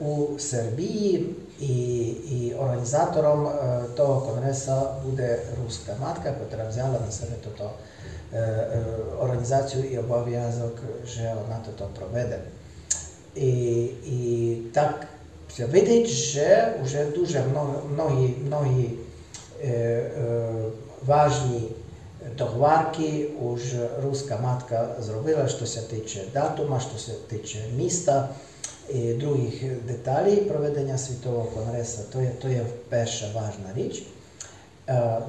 у 0.00 0.38
Сербії, 0.38 1.36
і, 1.60 2.06
і 2.08 2.54
організатором 2.54 3.48
того 3.96 4.20
конгресу 4.20 4.72
буде 5.04 5.38
руська 5.64 5.92
матка, 6.00 6.34
яка 6.50 6.68
взяла 6.68 6.98
на 7.06 7.10
себе 7.10 7.36
toto 7.44 7.70
organizaciju 9.18 9.84
i 9.84 9.98
obawiązek, 9.98 10.72
że 11.04 11.36
ona 11.46 11.58
to, 11.58 11.72
to 11.72 11.88
i 13.40 14.70
tak 14.72 15.06
się 15.56 15.68
widać, 15.68 16.10
że 16.10 16.74
już 16.82 16.92
дуже 17.14 17.44
mnogi, 17.92 18.34
mnogi 18.44 18.96
e, 19.64 19.66
e, 19.66 20.10
ważni 21.02 21.68
dochwarki 22.36 23.20
już 23.20 23.60
ruska 23.98 24.38
matka 24.38 24.86
zrobiła, 24.98 25.46
co 25.46 25.66
się 25.66 25.80
tyczy 25.80 26.20
datuma, 26.34 26.78
co 26.78 26.98
się 26.98 27.12
tyczy 27.28 27.58
miejsca 27.76 28.28
i 28.92 29.14
drugich 29.14 29.84
detali 29.86 30.36
проведення 30.36 30.98
Світового 30.98 31.44
конгресу. 31.44 32.02
To 32.12 32.20
je, 32.20 32.30
to 32.30 32.48
je 32.48 32.64
перша 32.88 33.26
важна 33.34 33.72
річ. 33.76 34.02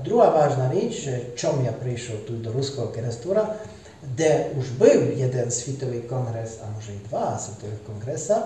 Друга 0.06 0.30
важна 0.30 0.72
річ, 0.74 1.10
чому 1.36 1.63
я 1.65 1.72
прийшов 1.72 2.15
тут 2.28 2.41
до 2.41 2.52
Руського 2.52 2.88
керестура, 2.88 3.56
де 4.03 4.45
już 4.57 4.69
był 4.69 5.12
jeden 5.15 5.51
światowy 5.51 6.01
kongres, 6.01 6.59
a 6.63 6.71
może 6.75 6.93
i 6.93 6.97
dwa 6.97 7.39
światowych 7.43 7.83
kongresa, 7.83 8.43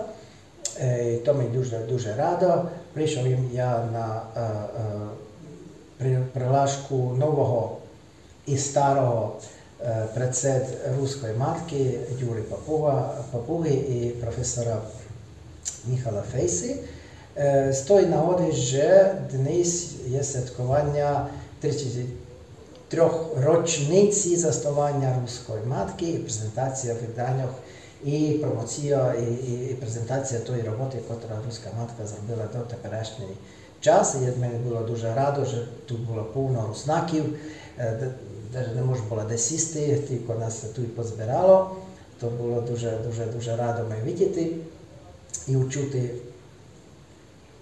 i 1.16 1.18
to 1.26 1.34
mi 1.34 1.50
duże, 1.50 1.80
duże 1.88 2.16
rado. 2.16 2.66
Prišao 2.94 3.24
ja 3.54 3.86
na 3.92 4.26
prelašku 6.34 7.14
nového 7.18 7.78
i 8.48 8.58
starého 8.58 9.38
predsed 10.14 10.64
ruskoj 10.98 11.34
matky 11.38 11.98
Juri 12.22 12.44
Papova, 12.44 13.24
Papugi 13.32 13.74
i 13.90 14.10
profesora 14.10 14.78
Mihala 15.88 16.22
Fejsi. 16.22 16.78
З 17.72 17.82
тої 17.88 18.06
нагоди, 18.06 18.52
що 18.52 19.06
Денис 19.32 19.92
є 20.08 20.24
святкування 20.24 21.28
30 21.60 21.88
трьох 22.94 23.30
річниці 23.38 24.36
заснування 24.36 25.20
руської 25.22 25.66
матки 25.66 26.06
і 26.06 26.18
презентація 26.18 26.94
в 26.94 26.98
виданнях, 26.98 27.50
і 28.04 28.38
промоція, 28.42 29.14
і, 29.14 29.52
і, 29.52 29.72
і 29.72 29.74
презентація 29.74 30.42
тої 30.42 30.62
роботи, 30.62 30.98
яку 30.98 31.22
руська 31.46 31.70
матка 31.80 32.08
зробила 32.08 32.48
до 32.54 32.60
теперішнього 32.60 33.32
час. 33.80 34.16
І 34.16 34.40
мене 34.40 34.58
було 34.58 34.82
дуже 34.82 35.14
радо, 35.14 35.46
що 35.46 35.58
тут 35.86 36.00
було 36.00 36.24
повно 36.24 36.68
руснаків, 36.68 37.24
е, 37.80 38.12
навіть 38.54 38.76
не 38.76 38.82
можна 38.82 39.06
було 39.10 39.24
де 39.30 39.38
сісти, 39.38 40.04
тільки 40.10 40.34
нас 40.34 40.64
тут 40.76 40.96
позбирало. 40.96 41.76
То 42.20 42.28
було 42.30 42.62
дуже, 42.62 42.98
дуже, 43.06 43.26
дуже 43.26 43.56
радо 43.56 43.84
мене 43.84 44.12
бачити 44.12 44.56
і 45.48 45.56
учути 45.56 46.10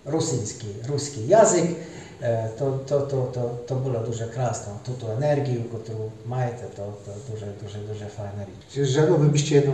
русинський, 0.05 0.75
руський 0.89 1.27
язик 1.27 1.65
то, 2.59 2.79
то, 2.87 2.99
то, 2.99 3.31
то, 3.33 3.51
то 3.67 3.75
було 3.75 3.99
дуже 3.99 4.25
красно. 4.25 4.73
Ту, 4.85 4.91
ту 4.91 5.11
енергію, 5.11 5.61
яку 5.73 6.11
маєте, 6.25 6.65
то, 6.75 6.93
то 7.05 7.11
дуже, 7.31 7.45
дуже, 7.63 7.77
дуже 7.77 8.05
файна 8.17 8.45
річ. 8.47 8.87
Želio 8.87 9.17
bi 9.17 9.39
jednu, 9.55 9.73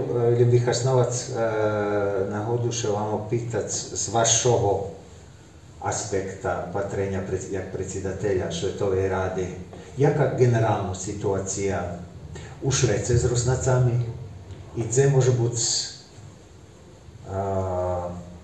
bih 0.52 0.68
vas 0.68 0.86
novac 0.86 1.14
нагоду, 2.30 2.72
що 2.72 2.94
вам 2.94 3.14
опитати 3.14 3.70
з 4.04 4.10
вашого 4.10 4.90
аспекта 5.80 6.68
патрення 6.74 7.22
як 7.52 7.72
председателя 7.72 8.52
Святої 8.52 9.08
Ради 9.08 9.48
Jaka 9.98 10.36
generalna 10.36 10.96
sytuacja 10.96 11.84
u 12.62 12.72
Szwecji 12.72 13.18
z 13.18 13.26
Rusnacami 13.26 14.06
i 14.76 14.84
gdzie 14.84 15.10
może 15.10 15.32
być 15.32 15.60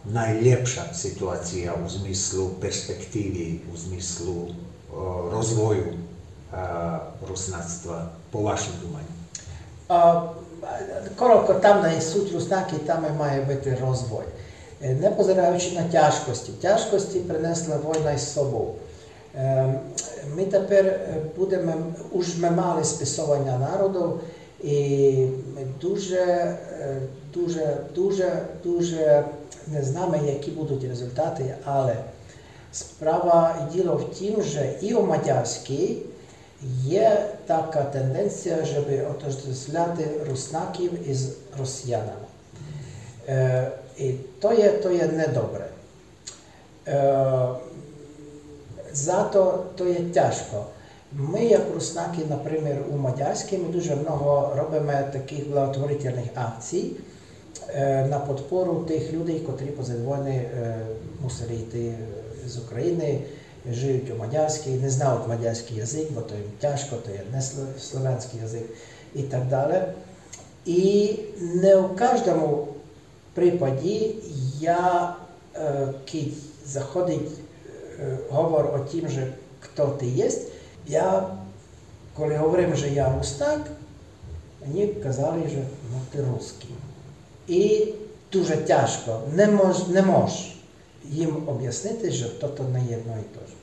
uh, 0.06 0.14
najlepsza 0.14 0.94
sytuacja 0.94 1.74
w 1.86 1.92
zmyslu 1.92 2.50
perspektywy, 2.50 3.60
w 3.74 3.78
zmyslu 3.78 4.34
uh, 4.34 5.34
rozwoju 5.34 5.88
uh, 6.54 7.30
rusnactwa 7.30 8.10
po 8.32 8.42
waszym 8.42 8.74
думанню? 8.82 9.14
Коротко, 11.16 11.54
там 11.54 11.82
на 11.82 12.02
суть 12.02 12.34
Руснаки, 12.34 12.76
там 12.86 13.06
і 13.16 13.20
має 13.20 13.42
бути 13.42 13.78
розвой. 13.82 14.26
Не 14.82 15.12
позираючи 15.12 15.72
на 15.72 15.84
тяжкості. 15.84 16.52
Тяжкості 16.62 17.20
принесла 17.20 17.78
війна 17.78 18.12
із 18.12 18.34
собою. 18.34 18.70
Ми 20.36 20.46
тепер 20.52 21.00
будемо, 21.38 21.74
уж 22.12 22.38
ми 22.38 22.52
мали 22.52 22.84
списування 22.84 23.58
народу, 23.58 24.20
і 24.64 25.12
ми 25.56 25.68
дуже, 25.82 26.56
дуже, 27.34 27.78
дуже, 27.96 28.46
дуже 28.64 29.26
не 29.68 29.84
знаємо, 29.84 30.18
які 30.28 30.52
будуть 30.52 30.84
результати, 30.84 31.56
але 31.64 31.96
справа 32.72 33.56
і 33.62 33.74
діло 33.74 33.96
в 33.96 34.14
тім, 34.14 34.44
що 34.44 34.60
і 34.82 34.94
у 34.94 35.06
Мадярській 35.06 35.98
є 36.84 37.30
така 37.46 37.84
тенденція, 37.84 38.66
щоб 38.66 38.86
отождествляти 39.12 40.08
руснаків 40.30 41.10
із 41.10 41.30
росіянами. 41.60 42.28
І 43.98 44.12
то 44.40 44.54
є, 44.54 44.72
то 44.72 44.92
є 44.92 45.06
недобре. 45.06 45.68
Зато 48.94 49.64
то 49.76 49.88
є 49.88 50.00
тяжко. 50.14 50.66
Ми, 51.16 51.46
як 51.46 51.62
руснаки, 51.74 52.22
наприклад, 52.30 52.78
у 52.94 52.98
Мадярській, 52.98 53.58
ми 53.58 53.74
дуже 53.74 53.96
много 53.96 54.56
робимо 54.56 54.92
таких 55.12 55.50
благотворительних 55.50 56.26
акцій 56.36 56.92
на 58.10 58.20
підпору 58.28 58.76
тих 58.88 59.14
людей, 59.14 59.40
котрі 59.40 59.66
поза 59.66 59.94
війни 59.94 60.50
мусили 61.24 61.54
йти 61.54 61.94
з 62.48 62.58
України, 62.58 63.20
живуть 63.72 64.12
у 64.12 64.16
Мадярській, 64.16 64.70
не 64.70 64.90
знають 64.90 65.28
мадярський 65.28 65.78
язик, 65.78 66.12
бо 66.12 66.22
то 66.22 66.36
їм 66.36 66.52
тяжко, 66.60 66.96
то 66.96 67.12
є 67.12 67.22
не 67.34 67.42
слов'янський 67.80 68.40
язик 68.40 68.64
і 69.16 69.24
так 69.24 69.48
далі. 69.48 69.82
І 70.66 71.16
не 71.40 71.76
в 71.76 71.96
кожному 71.98 72.68
припаді 73.34 74.16
я, 74.60 75.16
коли 76.12 76.28
заходить 76.66 77.32
говор 78.30 78.66
о 78.76 78.80
тім, 78.80 79.10
що 79.10 79.22
хто 79.60 79.88
ти 79.88 80.06
є, 80.06 80.32
я, 80.88 81.28
коли 82.18 82.36
говорив, 82.38 82.78
що 82.78 82.88
я 82.88 83.18
рустак, 83.18 83.62
мені 84.68 84.88
казали, 84.88 85.42
що 85.50 85.60
ну, 85.92 86.00
ти 86.12 86.26
русський. 86.34 86.70
І 87.48 87.94
дуже 88.32 88.58
тяжко, 88.58 89.20
не 89.34 89.48
мож, 89.48 89.88
не 89.88 90.02
мож 90.02 90.32
їм 91.10 91.44
об'яснити, 91.48 92.12
що 92.12 92.30
то, 92.30 92.48
то 92.48 92.64
не 92.64 92.86
є 92.86 92.98
одно 92.98 93.14
і 93.14 93.40
те 93.40 93.48
ж. 93.48 93.54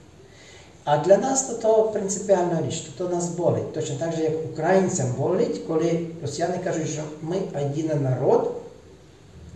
А 0.85 0.99
для 0.99 1.17
нас 1.17 1.43
то, 1.43 1.55
то 1.55 1.83
принципіальна 1.83 2.63
річ, 2.67 2.81
то, 2.81 3.05
то 3.05 3.15
нас 3.15 3.29
болить. 3.29 3.73
Точно 3.73 3.97
так 3.97 4.13
же, 4.13 4.23
як 4.23 4.33
українцям 4.53 5.13
болить, 5.19 5.61
коли 5.67 6.07
росіяни 6.23 6.59
кажуть, 6.65 6.89
що 6.89 7.03
ми 7.23 7.37
один 7.55 8.03
народ, 8.03 8.55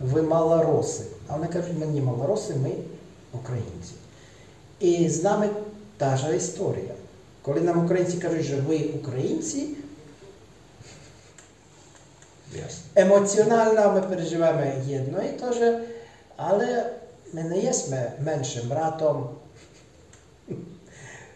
ви 0.01 0.21
малороси. 0.21 1.03
А 1.27 1.35
вони 1.35 1.47
кажуть, 1.47 1.79
ми 1.79 1.85
не 1.85 2.01
малороси, 2.01 2.55
ми 2.63 2.71
українці. 3.33 3.93
І 4.79 5.09
з 5.09 5.23
нами 5.23 5.49
та 5.97 6.17
ж 6.17 6.35
історія. 6.35 6.93
Коли 7.45 7.61
нам 7.61 7.85
українці 7.85 8.17
кажуть, 8.17 8.45
що 8.45 8.57
ви 8.67 8.77
українці, 8.77 9.67
емоціонально 12.95 13.91
ми 13.91 14.01
переживаємо 14.01 14.83
єдно 14.87 15.21
і 15.21 15.39
те 15.39 15.53
же, 15.53 15.79
але 16.35 16.93
ми 17.33 17.43
не 17.43 17.59
є 17.59 17.73
меншим 18.25 18.69
братом 18.69 19.29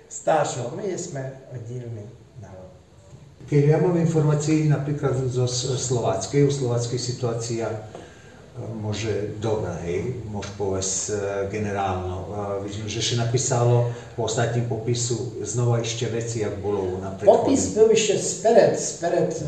старшого, 0.09 0.77
ми 0.77 0.83
є 0.83 0.97
віддільний 1.53 2.05
народ. 2.41 2.69
Keď 3.49 3.65
ja 3.65 3.77
mám 3.81 3.97
informácie 3.97 4.69
napríklad 4.69 5.15
zo 5.33 5.49
Slováckej, 5.73 6.45
u 6.45 6.51
Slováckej 6.53 6.99
situácia 7.01 7.65
może 8.81 9.09
dobra, 9.41 9.75
hej, 9.83 10.13
może 10.31 10.49
povedz 10.57 11.09
e, 11.09 11.47
generalno. 11.51 12.25
Widzimy, 12.65 12.85
e, 12.85 12.89
że 12.89 13.01
się 13.01 13.17
napisało 13.17 13.85
po 14.17 14.23
ostatnim 14.23 14.65
popisu 14.65 15.31
znowu 15.43 15.77
jeszcze 15.77 16.05
rzeczy, 16.05 16.39
jak 16.39 16.55
było 16.55 16.83
na 17.01 17.11
predchodnim. 17.11 17.45
Popis 17.45 17.67
był 17.67 17.89
jeszcze 17.89 18.17
spred, 18.19 18.79
spred, 18.79 19.43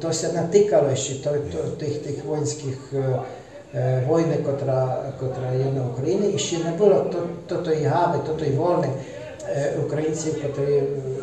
to 0.00 0.12
się 0.12 0.32
natykalo 0.32 0.90
jeszcze 0.90 1.14
to, 1.14 1.30
to, 1.30 1.76
tych, 1.78 2.02
tych 2.02 2.24
wojenskich 2.24 2.92
e, 3.74 4.06
vojne, 4.08 4.36
kotra, 4.36 4.98
kotra 5.20 5.52
je 5.52 5.72
na 5.72 5.86
Ukrajini, 5.86 6.32
ještě 6.32 6.58
nebylo 6.58 7.04
to, 7.04 7.18
toto 7.46 7.72
i 7.72 7.84
hábe, 7.84 8.18
toto 8.18 8.44
i 8.44 8.52
volné. 8.52 8.88
E, 9.46 9.78
Ukrajinci, 9.86 10.30
kteří 10.30 10.72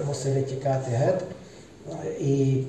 museli 0.06 0.44
těkat 0.44 0.88
hned, 0.88 1.26
i 2.20 2.68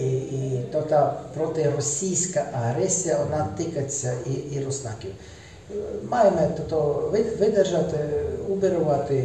І 0.00 0.18
і, 0.18 0.64
то 0.72 0.82
та 0.82 1.20
протиросійська 1.34 2.46
агресія, 2.54 3.18
вона 3.18 3.48
тикається 3.56 4.14
і, 4.26 4.30
і 4.30 4.64
руснаків. 4.64 5.10
Маємо 6.08 6.48
то, 6.68 7.10
видержати, 7.38 7.98
уберувати, 8.48 9.24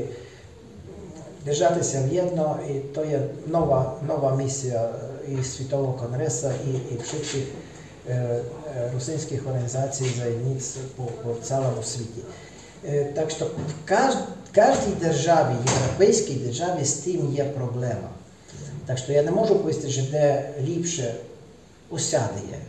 держатися 1.46 2.04
в'єдно, 2.10 2.60
і 2.70 2.74
то 2.74 3.06
є 3.06 3.22
нова, 3.48 3.94
нова 4.08 4.36
місія 4.36 4.90
і 5.28 5.44
Світового 5.44 5.94
конгресу, 5.94 6.48
і, 6.68 6.94
і 6.94 7.00
всіх 7.04 7.44
е, 8.10 8.40
русинських 8.94 9.48
організацій 9.48 10.06
заєдниць 10.18 10.78
по, 10.96 11.04
по 11.04 11.42
цілому 11.44 11.84
світі. 11.84 12.22
Е, 12.88 13.04
так 13.04 13.32
що 13.32 13.46
в 13.46 13.90
кожній 14.56 14.96
державі, 15.02 15.54
європейській 15.82 16.34
державі 16.34 16.86
з 16.86 16.94
тим 16.94 17.34
є 17.34 17.44
проблема. 17.44 18.10
Так 18.86 18.98
що 18.98 19.14
я 19.14 19.24
не 19.24 19.32
можу 19.32 19.56
повісти, 19.56 19.90
що 19.90 20.02
де 20.12 20.50
ліпше 20.62 21.16
осядає. 21.90 22.60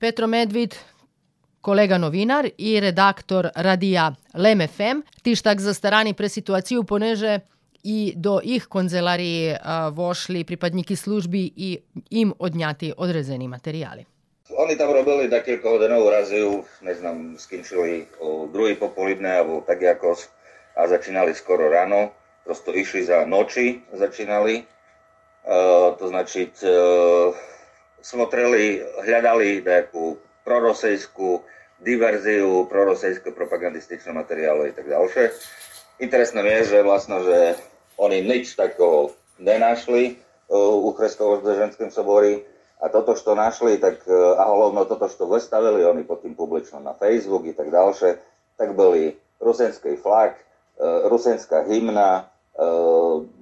Petro 0.00 0.26
Medvid, 0.26 0.74
kolega 1.60 1.98
novinar 1.98 2.48
i 2.58 2.80
redaktor 2.80 3.50
radija 3.54 4.06
Lem 4.34 4.62
FM, 4.64 5.02
tiž 5.22 5.42
tak 5.44 5.60
zastarani 5.60 6.14
pre 6.16 6.28
situaciju, 6.28 6.84
poneže 6.88 7.40
i 7.84 8.12
do 8.16 8.38
ih 8.44 8.64
konzelariji 8.64 9.56
vošli 9.92 10.44
pripadniki 10.44 10.96
službi 10.96 11.42
i 11.56 11.78
im 12.10 12.32
odňati 12.38 12.94
odrezeni 12.96 13.48
materijali. 13.48 14.06
Oni 14.56 14.78
tam 14.78 14.92
robili 14.92 15.28
takýko 15.30 15.76
hodinov 15.76 16.08
raziu, 16.08 16.64
neznám, 16.80 17.36
skončili 17.38 18.06
o 18.20 18.48
druhý 18.52 18.80
popoludne 18.80 19.36
alebo 19.36 19.60
tak 19.66 19.84
ako 19.84 20.16
a 20.80 20.88
začínali 20.88 21.36
skoro 21.36 21.68
ráno. 21.68 22.08
Prosto 22.44 22.72
išli 22.72 23.04
za 23.04 23.28
noči, 23.28 23.84
začínali. 23.92 24.64
Uh, 25.44 25.92
to 26.00 26.08
značiť, 26.08 26.52
uh, 26.64 27.36
smotreli, 28.00 28.80
hľadali 29.04 29.64
nejakú 29.64 30.18
prorosejskú 30.44 31.44
diverziu, 31.80 32.68
prorosejské 32.68 33.32
propagandističné 33.32 34.12
materiály 34.12 34.72
a 34.72 34.74
tak 34.76 34.86
ďalšie. 34.88 35.24
Interesné 36.00 36.40
je, 36.44 36.76
že 36.76 36.78
vlastne, 36.84 37.20
že 37.24 37.38
oni 38.00 38.24
nič 38.24 38.56
takého 38.56 39.12
nenašli 39.40 40.20
u 40.52 40.90
Chrestovo 40.96 41.40
v 41.40 41.56
ženském 41.56 41.88
sobori 41.92 42.44
a 42.80 42.88
toto, 42.88 43.12
čo 43.12 43.36
našli, 43.36 43.76
tak 43.76 44.04
a 44.10 44.42
hlavno 44.44 44.88
toto, 44.88 45.08
čo 45.08 45.28
vystavili 45.28 45.84
oni 45.84 46.04
pod 46.04 46.24
tým 46.24 46.32
publično 46.32 46.80
na 46.80 46.96
Facebook 46.96 47.44
i 47.44 47.52
tak 47.52 47.68
ďalšie, 47.68 48.16
tak 48.56 48.72
boli 48.76 49.16
rusenský 49.40 50.00
flag, 50.00 50.36
rusenská 50.80 51.64
hymna, 51.68 52.28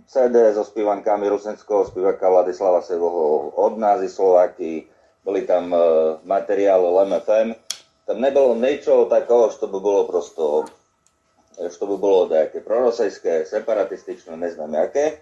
CD 0.08 0.56
so 0.56 0.64
spívankami 0.64 1.28
rusenského 1.28 1.84
spívaka 1.84 2.32
Vladislava 2.32 2.80
Sevoho 2.80 3.52
od 3.52 3.76
nás 3.76 4.00
i 4.00 4.08
Slováky, 4.08 4.88
boli 5.20 5.44
tam 5.44 5.68
materiály 6.24 6.80
LMFM, 6.80 7.52
tam 8.08 8.16
nebolo 8.16 8.56
niečo 8.56 9.04
takého, 9.04 9.52
čo 9.52 9.68
by 9.68 9.78
bolo 9.78 10.08
prosto 10.08 10.64
što 11.58 11.84
by 11.90 11.96
bolo 11.98 12.30
nejaké 12.30 12.62
prorosejské, 12.62 13.42
separatističné, 13.42 14.38
neznám 14.38 14.78
aké, 14.78 15.18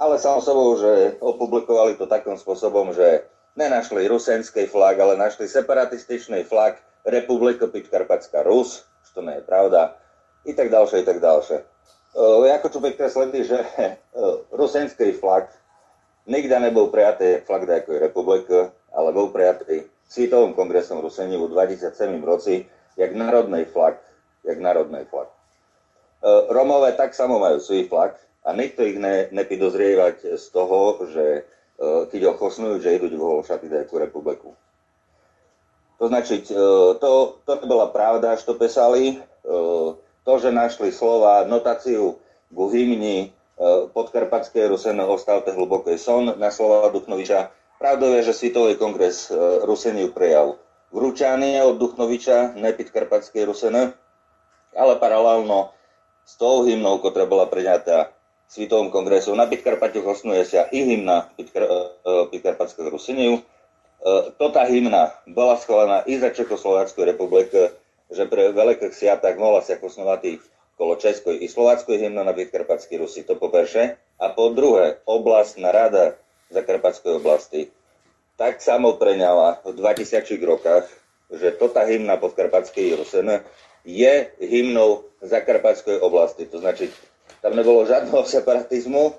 ale 0.00 0.16
samo 0.16 0.40
sobou, 0.40 0.80
že 0.80 1.20
opublikovali 1.20 2.00
to 2.00 2.08
takým 2.08 2.40
spôsobom, 2.40 2.96
že 2.96 3.28
nenašli 3.54 4.08
rusenský 4.08 4.64
flag, 4.64 4.96
ale 4.96 5.20
našli 5.20 5.44
separatističný 5.44 6.48
flag 6.48 6.80
Republika 7.04 7.68
Pitkarpatská 7.68 8.42
Rus, 8.42 8.88
čo 9.12 9.20
nie 9.20 9.36
je 9.38 9.44
pravda, 9.44 9.94
i 10.48 10.56
tak 10.56 10.72
ďalšie, 10.72 11.04
i 11.04 11.06
tak 11.06 11.20
ďalšie. 11.20 11.73
E, 12.14 12.50
ako 12.54 12.70
človek 12.70 12.94
kreslili, 12.94 13.42
že 13.42 13.58
e, 13.78 13.90
rusenský 14.54 15.18
flag 15.18 15.50
nikdy 16.30 16.54
nebol 16.62 16.88
prijatý 16.88 17.42
flag 17.42 17.66
nejakej 17.66 17.98
republiky, 17.98 18.70
ale 18.94 19.08
bol 19.10 19.34
prijatý 19.34 19.90
Svitovom 20.06 20.54
kongresom 20.54 21.02
Rusení 21.02 21.34
v 21.34 21.50
27. 21.50 21.90
roci, 22.22 22.70
jak 22.94 23.10
národný 23.18 23.66
flag, 23.66 23.98
jak 24.46 24.62
národný 24.62 25.02
flag. 25.10 25.26
E, 25.26 25.34
Romové 26.54 26.94
tak 26.94 27.18
samo 27.18 27.42
majú 27.42 27.58
svoj 27.58 27.90
flag 27.90 28.14
a 28.46 28.54
nikto 28.54 28.86
ich 28.86 28.94
ne, 28.94 29.26
nepidozrievať 29.34 30.38
z 30.38 30.44
toho, 30.54 31.02
že 31.10 31.26
e, 31.34 31.42
keď 32.14 32.20
ho 32.30 32.78
že 32.78 32.94
idú 32.94 33.18
vo 33.18 33.42
Šatidajku 33.42 33.98
republiku. 33.98 34.54
To 35.98 36.10
znači, 36.10 36.42
to, 37.00 37.38
to 37.46 37.52
nebola 37.62 37.86
pravda, 37.86 38.36
što 38.36 38.58
pesali. 38.58 39.22
To, 40.24 40.40
že 40.40 40.48
našli 40.48 40.88
slova, 40.88 41.44
notáciu 41.44 42.16
ku 42.48 42.64
hymni 42.72 43.32
podkarpatské 43.92 44.66
Rusene 44.66 45.04
ostavte 45.04 45.52
hluboký 45.52 46.00
son 46.00 46.34
na 46.40 46.48
slova 46.50 46.88
Duchnoviča. 46.90 47.52
Pravdou 47.78 48.16
je, 48.18 48.32
že 48.32 48.34
Svitový 48.34 48.74
kongres 48.80 49.28
Ruseniu 49.68 50.10
prejav 50.10 50.56
vručanie 50.90 51.60
od 51.62 51.76
Duchnoviča, 51.76 52.56
ne 52.56 52.72
podkarpatské 52.72 53.44
Rusene, 53.44 53.92
ale 54.74 54.94
paralelno 54.98 55.70
s 56.24 56.40
tou 56.40 56.64
hymnou, 56.64 56.98
ktorá 56.98 57.28
bola 57.28 57.44
prijatá 57.44 58.10
Svitovom 58.48 58.88
kongresu. 58.88 59.34
Na 59.36 59.44
Pitkarpate 59.44 60.00
hostnuje 60.00 60.44
sa 60.46 60.68
i 60.70 60.84
hymna 60.84 61.32
Pitkar, 61.36 61.64
Pitkarpatského 62.30 62.88
Rusiniu. 62.92 63.44
Uh, 64.04 64.30
tota 64.36 64.68
hymna 64.68 65.16
bola 65.24 65.56
schválená 65.56 66.04
i 66.04 66.20
za 66.20 66.28
Čekoslovácku 66.28 67.00
republiku, 67.08 67.72
že 68.14 68.30
pre 68.30 68.54
veľkých 68.54 68.94
sviatách 68.94 69.36
mohla 69.36 69.60
sa 69.60 69.76
hosnovať 69.76 70.38
kolo 70.78 70.98
Českoj 70.98 71.38
i 71.38 71.46
Slováckoj 71.46 71.98
hymna 71.98 72.22
na 72.22 72.34
Pitkarpatský 72.34 72.98
Rusi, 72.98 73.22
to 73.22 73.38
po 73.38 73.50
perše. 73.50 73.98
A 74.18 74.30
po 74.30 74.50
druhé, 74.54 75.02
oblastná 75.06 75.70
rada 75.74 76.18
Zakarpatskej 76.50 77.18
oblasti 77.18 77.70
tak 78.34 78.58
samo 78.58 78.98
preňala 78.98 79.62
v 79.62 79.78
2000 79.78 80.26
rokách, 80.42 80.86
že 81.30 81.54
tota 81.54 81.86
hymna 81.86 82.18
podkarpatskej 82.18 82.98
Rusene 82.98 83.46
je 83.86 84.30
hymnou 84.42 85.06
Zakarpatskej 85.22 86.02
oblasti. 86.02 86.46
To 86.50 86.58
znači, 86.58 86.90
tam 87.38 87.54
nebolo 87.54 87.86
žiadneho 87.86 88.26
separatizmu, 88.26 89.04
uh, 89.06 89.14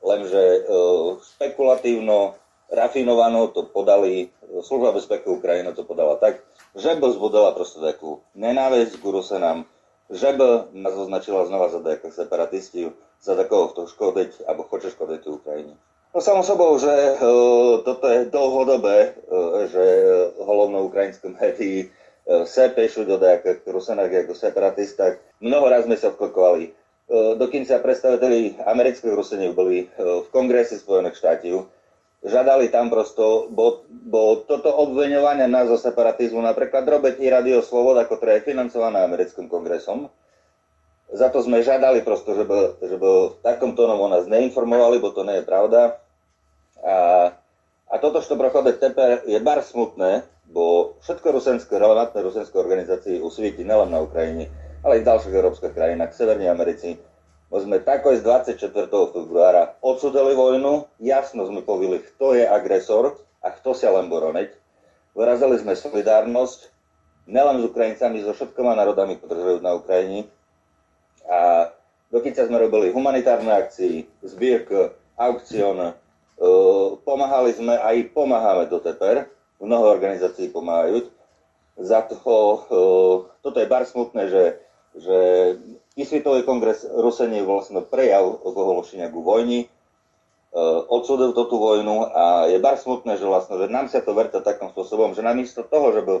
lenže 0.00 0.64
uh, 0.64 1.20
spekulatívno, 1.20 2.34
rafinovano 2.72 3.52
to 3.52 3.68
podali, 3.68 4.32
služba 4.64 4.96
bezpeky 4.96 5.28
Ukrajina 5.28 5.76
to 5.76 5.84
podala 5.84 6.16
tak, 6.16 6.40
že 6.76 6.92
by 7.00 7.06
zbudila 7.16 7.56
prosto 7.56 7.80
takú 7.80 8.20
nenávisť 8.36 9.00
k 9.00 9.04
Rusenám, 9.04 9.64
že 10.12 10.30
by 10.36 10.76
nás 10.76 10.94
označila 10.94 11.48
znova 11.48 11.72
za 11.72 11.80
takých 11.80 12.14
separatistov, 12.14 12.94
za 13.18 13.32
takého, 13.34 13.72
kto 13.72 13.88
škodiť, 13.90 14.44
alebo 14.44 14.68
chce 14.68 14.92
škodiť 14.92 15.20
Ukrajine. 15.26 15.74
No 16.14 16.20
samo 16.20 16.44
sobou, 16.44 16.76
že 16.76 16.92
uh, 16.92 17.80
toto 17.82 18.06
je 18.06 18.28
dlhodobé, 18.28 19.16
uh, 19.26 19.66
že 19.66 19.84
hlavnou 20.38 20.86
ukrajinskou 20.92 21.34
médií 21.34 21.90
se 22.26 22.68
pešli 22.74 23.06
do 23.06 23.22
nejakých 23.22 23.62
Rusanách 23.70 24.26
ako 24.26 24.34
separatistách. 24.34 25.22
Mnoho 25.38 25.70
raz 25.70 25.86
sme 25.86 25.94
sa 25.94 26.10
vklokovali. 26.10 26.74
Dokonca 27.38 27.78
predstaviteľi 27.78 28.66
amerických 28.66 29.14
Rusenov 29.14 29.54
boli 29.54 29.86
v 29.94 30.26
kongrese 30.34 30.74
Spojených 30.82 31.22
štátov. 31.22 31.70
Žadali 32.26 32.74
tam 32.74 32.90
prosto, 32.90 33.46
bo, 33.54 33.86
bo 33.86 34.42
toto 34.42 34.74
obveňovanie 34.74 35.46
nás 35.46 35.70
zo 35.70 35.78
separatizmu, 35.78 36.42
napríklad 36.42 36.82
robiť 36.82 37.22
i 37.22 37.30
Radio 37.30 37.62
Sloboda, 37.62 38.02
ktoré 38.02 38.42
je 38.42 38.50
financované 38.50 38.98
americkým 39.06 39.46
kongresom. 39.46 40.10
Za 41.14 41.30
to 41.30 41.38
sme 41.46 41.62
žadali 41.62 42.02
prosto, 42.02 42.34
že 42.34 42.42
by, 42.42 42.82
že 42.82 42.98
by 42.98 43.08
v 43.30 43.38
takom 43.46 43.78
tónom 43.78 44.02
o 44.02 44.08
nás 44.10 44.26
neinformovali, 44.26 44.98
bo 44.98 45.14
to 45.14 45.22
nie 45.22 45.38
je 45.38 45.46
pravda. 45.46 46.02
A, 46.82 47.30
a 47.86 47.94
toto, 48.02 48.18
čo 48.18 48.34
prochodí 48.34 48.74
teper, 48.74 49.22
je 49.22 49.38
bar 49.38 49.62
smutné, 49.62 50.26
bo 50.50 50.98
všetko 51.06 51.30
rusenské, 51.30 51.78
relevantné 51.78 52.26
rusenské 52.26 52.58
organizácie 52.58 53.22
usvieti 53.22 53.62
nielen 53.62 53.94
na 53.94 54.02
Ukrajine, 54.02 54.50
ale 54.82 54.98
aj 54.98 55.02
v 55.06 55.08
ďalších 55.14 55.34
európskych 55.38 55.74
krajinách, 55.78 56.10
v 56.10 56.18
Severnej 56.18 56.50
Americi. 56.50 56.98
Sme 57.46 57.78
tako 57.78 58.12
z 58.12 58.26
24. 58.26 58.90
februára 59.14 59.78
odsudili 59.78 60.34
vojnu, 60.34 60.90
jasno 60.98 61.46
sme 61.46 61.62
povili, 61.62 62.02
kto 62.02 62.34
je 62.34 62.42
agresor 62.42 63.16
a 63.38 63.54
kto 63.54 63.72
sa 63.72 63.94
len 63.94 64.10
boroneť. 64.10 64.50
Vyrazili 65.14 65.56
sme 65.62 65.78
solidárnosť 65.78 66.68
nielen 67.30 67.62
s 67.62 67.64
Ukrajincami, 67.70 68.22
so 68.22 68.34
všetkými 68.34 68.76
národami, 68.76 69.18
ktorí 69.18 69.40
žijú 69.40 69.58
na 69.62 69.78
Ukrajine. 69.78 70.26
A 71.26 71.70
dokonca 72.10 72.42
sme 72.44 72.58
robili 72.58 72.90
humanitárne 72.90 73.50
akcie, 73.50 74.10
zbierk, 74.26 74.92
aukcion, 75.16 75.94
pomáhali 77.02 77.50
sme 77.56 77.74
a 77.78 77.94
i 77.96 78.04
pomáhame 78.04 78.68
do 78.68 78.78
teper 78.82 79.26
mnoho 79.60 79.88
organizácií 79.88 80.52
pomáhajú. 80.52 81.08
Za 81.76 82.04
to, 82.08 82.16
toto 83.40 83.58
je 83.60 83.68
bar 83.68 83.84
smutné, 83.84 84.32
že, 84.32 84.44
že 84.96 85.18
i 85.96 86.04
Svetový 86.04 86.44
kongres 86.44 86.84
Rusenie 86.84 87.40
vlastne 87.40 87.80
prejav 87.80 88.44
ohološenia 88.44 89.08
ku 89.08 89.24
vojni, 89.24 89.64
odsudil 90.92 91.32
to 91.32 91.48
tú 91.48 91.56
vojnu 91.60 92.04
a 92.12 92.48
je 92.48 92.60
bar 92.60 92.76
smutné, 92.80 93.16
že 93.16 93.28
vlastne, 93.28 93.56
že 93.60 93.68
nám 93.68 93.88
sa 93.88 94.04
to 94.04 94.12
verta 94.12 94.44
takým 94.44 94.72
spôsobom, 94.72 95.16
že 95.16 95.24
namiesto 95.24 95.64
toho, 95.64 95.92
že 95.92 96.00
by 96.04 96.14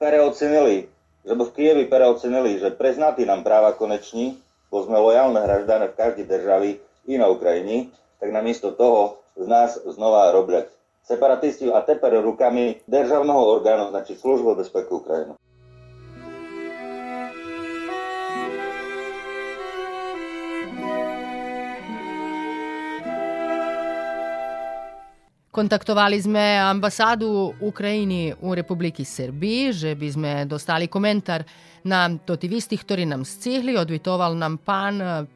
pereocenili, 0.00 0.88
že 1.24 1.32
by 1.36 1.42
v 1.48 1.54
Kievi 1.56 1.84
pereocenili, 1.88 2.60
že 2.60 2.72
preznatí 2.72 3.24
nám 3.24 3.44
práva 3.44 3.76
koneční, 3.76 4.36
bo 4.72 4.84
sme 4.84 4.96
lojálne 4.96 5.40
hraždané 5.44 5.92
v 5.92 5.98
každej 5.98 6.26
državi 6.28 6.70
i 7.08 7.14
na 7.20 7.28
Ukrajini, 7.28 7.92
tak 8.20 8.32
namiesto 8.32 8.72
toho 8.72 9.20
z 9.36 9.48
nás 9.48 9.76
znova 9.76 10.32
robiať 10.32 10.72
separatisti 11.04 11.68
a 11.72 11.84
teper 11.84 12.20
rukami 12.20 12.80
državného 12.88 13.42
orgánu, 13.44 13.90
znači 13.90 14.16
službu 14.16 14.54
bezpeky 14.54 14.92
Ukrajiny. 14.92 15.34
Kontaktovali 25.52 26.16
sme 26.16 26.56
ambasadu 26.56 27.52
Ukrajini 27.60 28.32
u 28.40 28.54
Republiki 28.56 29.04
Srbiji, 29.04 29.72
že 29.72 29.90
by 29.92 30.08
sme 30.08 30.30
dostali 30.48 30.88
komentar 30.88 31.44
na 31.84 32.08
toti 32.08 32.48
istih, 32.48 32.80
ktorí 32.80 33.04
nám 33.04 33.28
stihli. 33.28 33.76
Odvitoval 33.76 34.32
nam 34.32 34.56
pan 34.56 35.28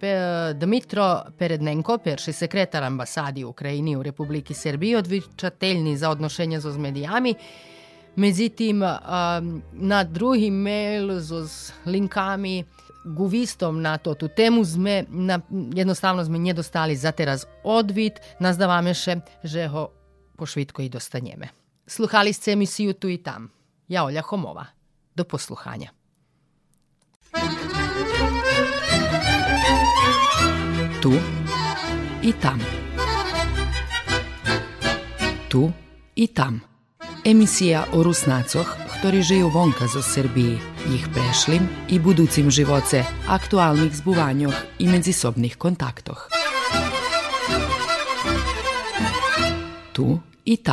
Dmitro 0.57 1.37
Perednenko, 1.37 2.01
perši 2.01 2.33
sekretar 2.33 2.89
ambasadi 2.89 3.45
Ukrajini 3.45 3.93
u 3.93 4.01
Republiki 4.01 4.57
Srbiji, 4.57 4.97
odvičateljni 4.97 6.01
za 6.01 6.09
odnošenja 6.09 6.65
z 6.65 6.79
medijami. 6.81 7.35
Međutim, 8.17 8.81
na 9.73 10.05
drugi 10.05 10.51
mail 10.51 11.21
z 11.21 11.73
linkami 11.85 12.65
guvistom 13.07 13.83
na 13.83 13.99
to 13.99 14.15
tu 14.15 14.29
temu 14.29 14.65
sme, 14.65 15.05
na, 15.09 15.41
jednostavno 15.75 16.25
sme 16.25 16.39
nedostali 16.39 16.97
za 16.97 17.13
teraz 17.13 17.47
odvid. 17.63 18.19
Nazdávame 18.41 18.95
še, 18.95 19.21
že 19.45 19.69
ho 19.71 19.96
pošvitko 20.37 20.83
i 20.83 20.89
dostanjeme. 20.89 21.49
Sluhali 21.87 22.33
ste 22.33 22.53
emisiju 22.53 22.93
Tu 22.93 23.09
i 23.09 23.19
tam. 23.19 23.51
Ja 23.89 24.05
Olja 24.05 24.23
Homova. 24.23 24.67
Do 25.15 25.25
posluhanja. 25.25 25.91
Tu 31.03 31.13
i 32.23 32.33
tam. 32.33 32.61
Tu 35.49 35.73
i 36.15 36.27
tam. 36.27 36.61
Emisija 37.25 37.87
o 37.93 38.03
Rusnacoch, 38.03 38.71
ktorí 38.99 39.23
žijú 39.23 39.51
vonka 39.51 39.87
zo 39.91 40.03
Srbiji, 40.03 40.59
ich 40.95 41.07
prešlim 41.11 41.67
i 41.91 41.99
buducim 41.99 42.51
živoce, 42.51 43.03
aktualnih 43.27 43.91
zbuvanjoh 43.91 44.55
i 44.79 44.87
međusobnih 44.87 45.57
kontaktoh. 45.57 46.29
Tu 49.93 50.21
i 50.47 50.57
tam. 50.57 50.65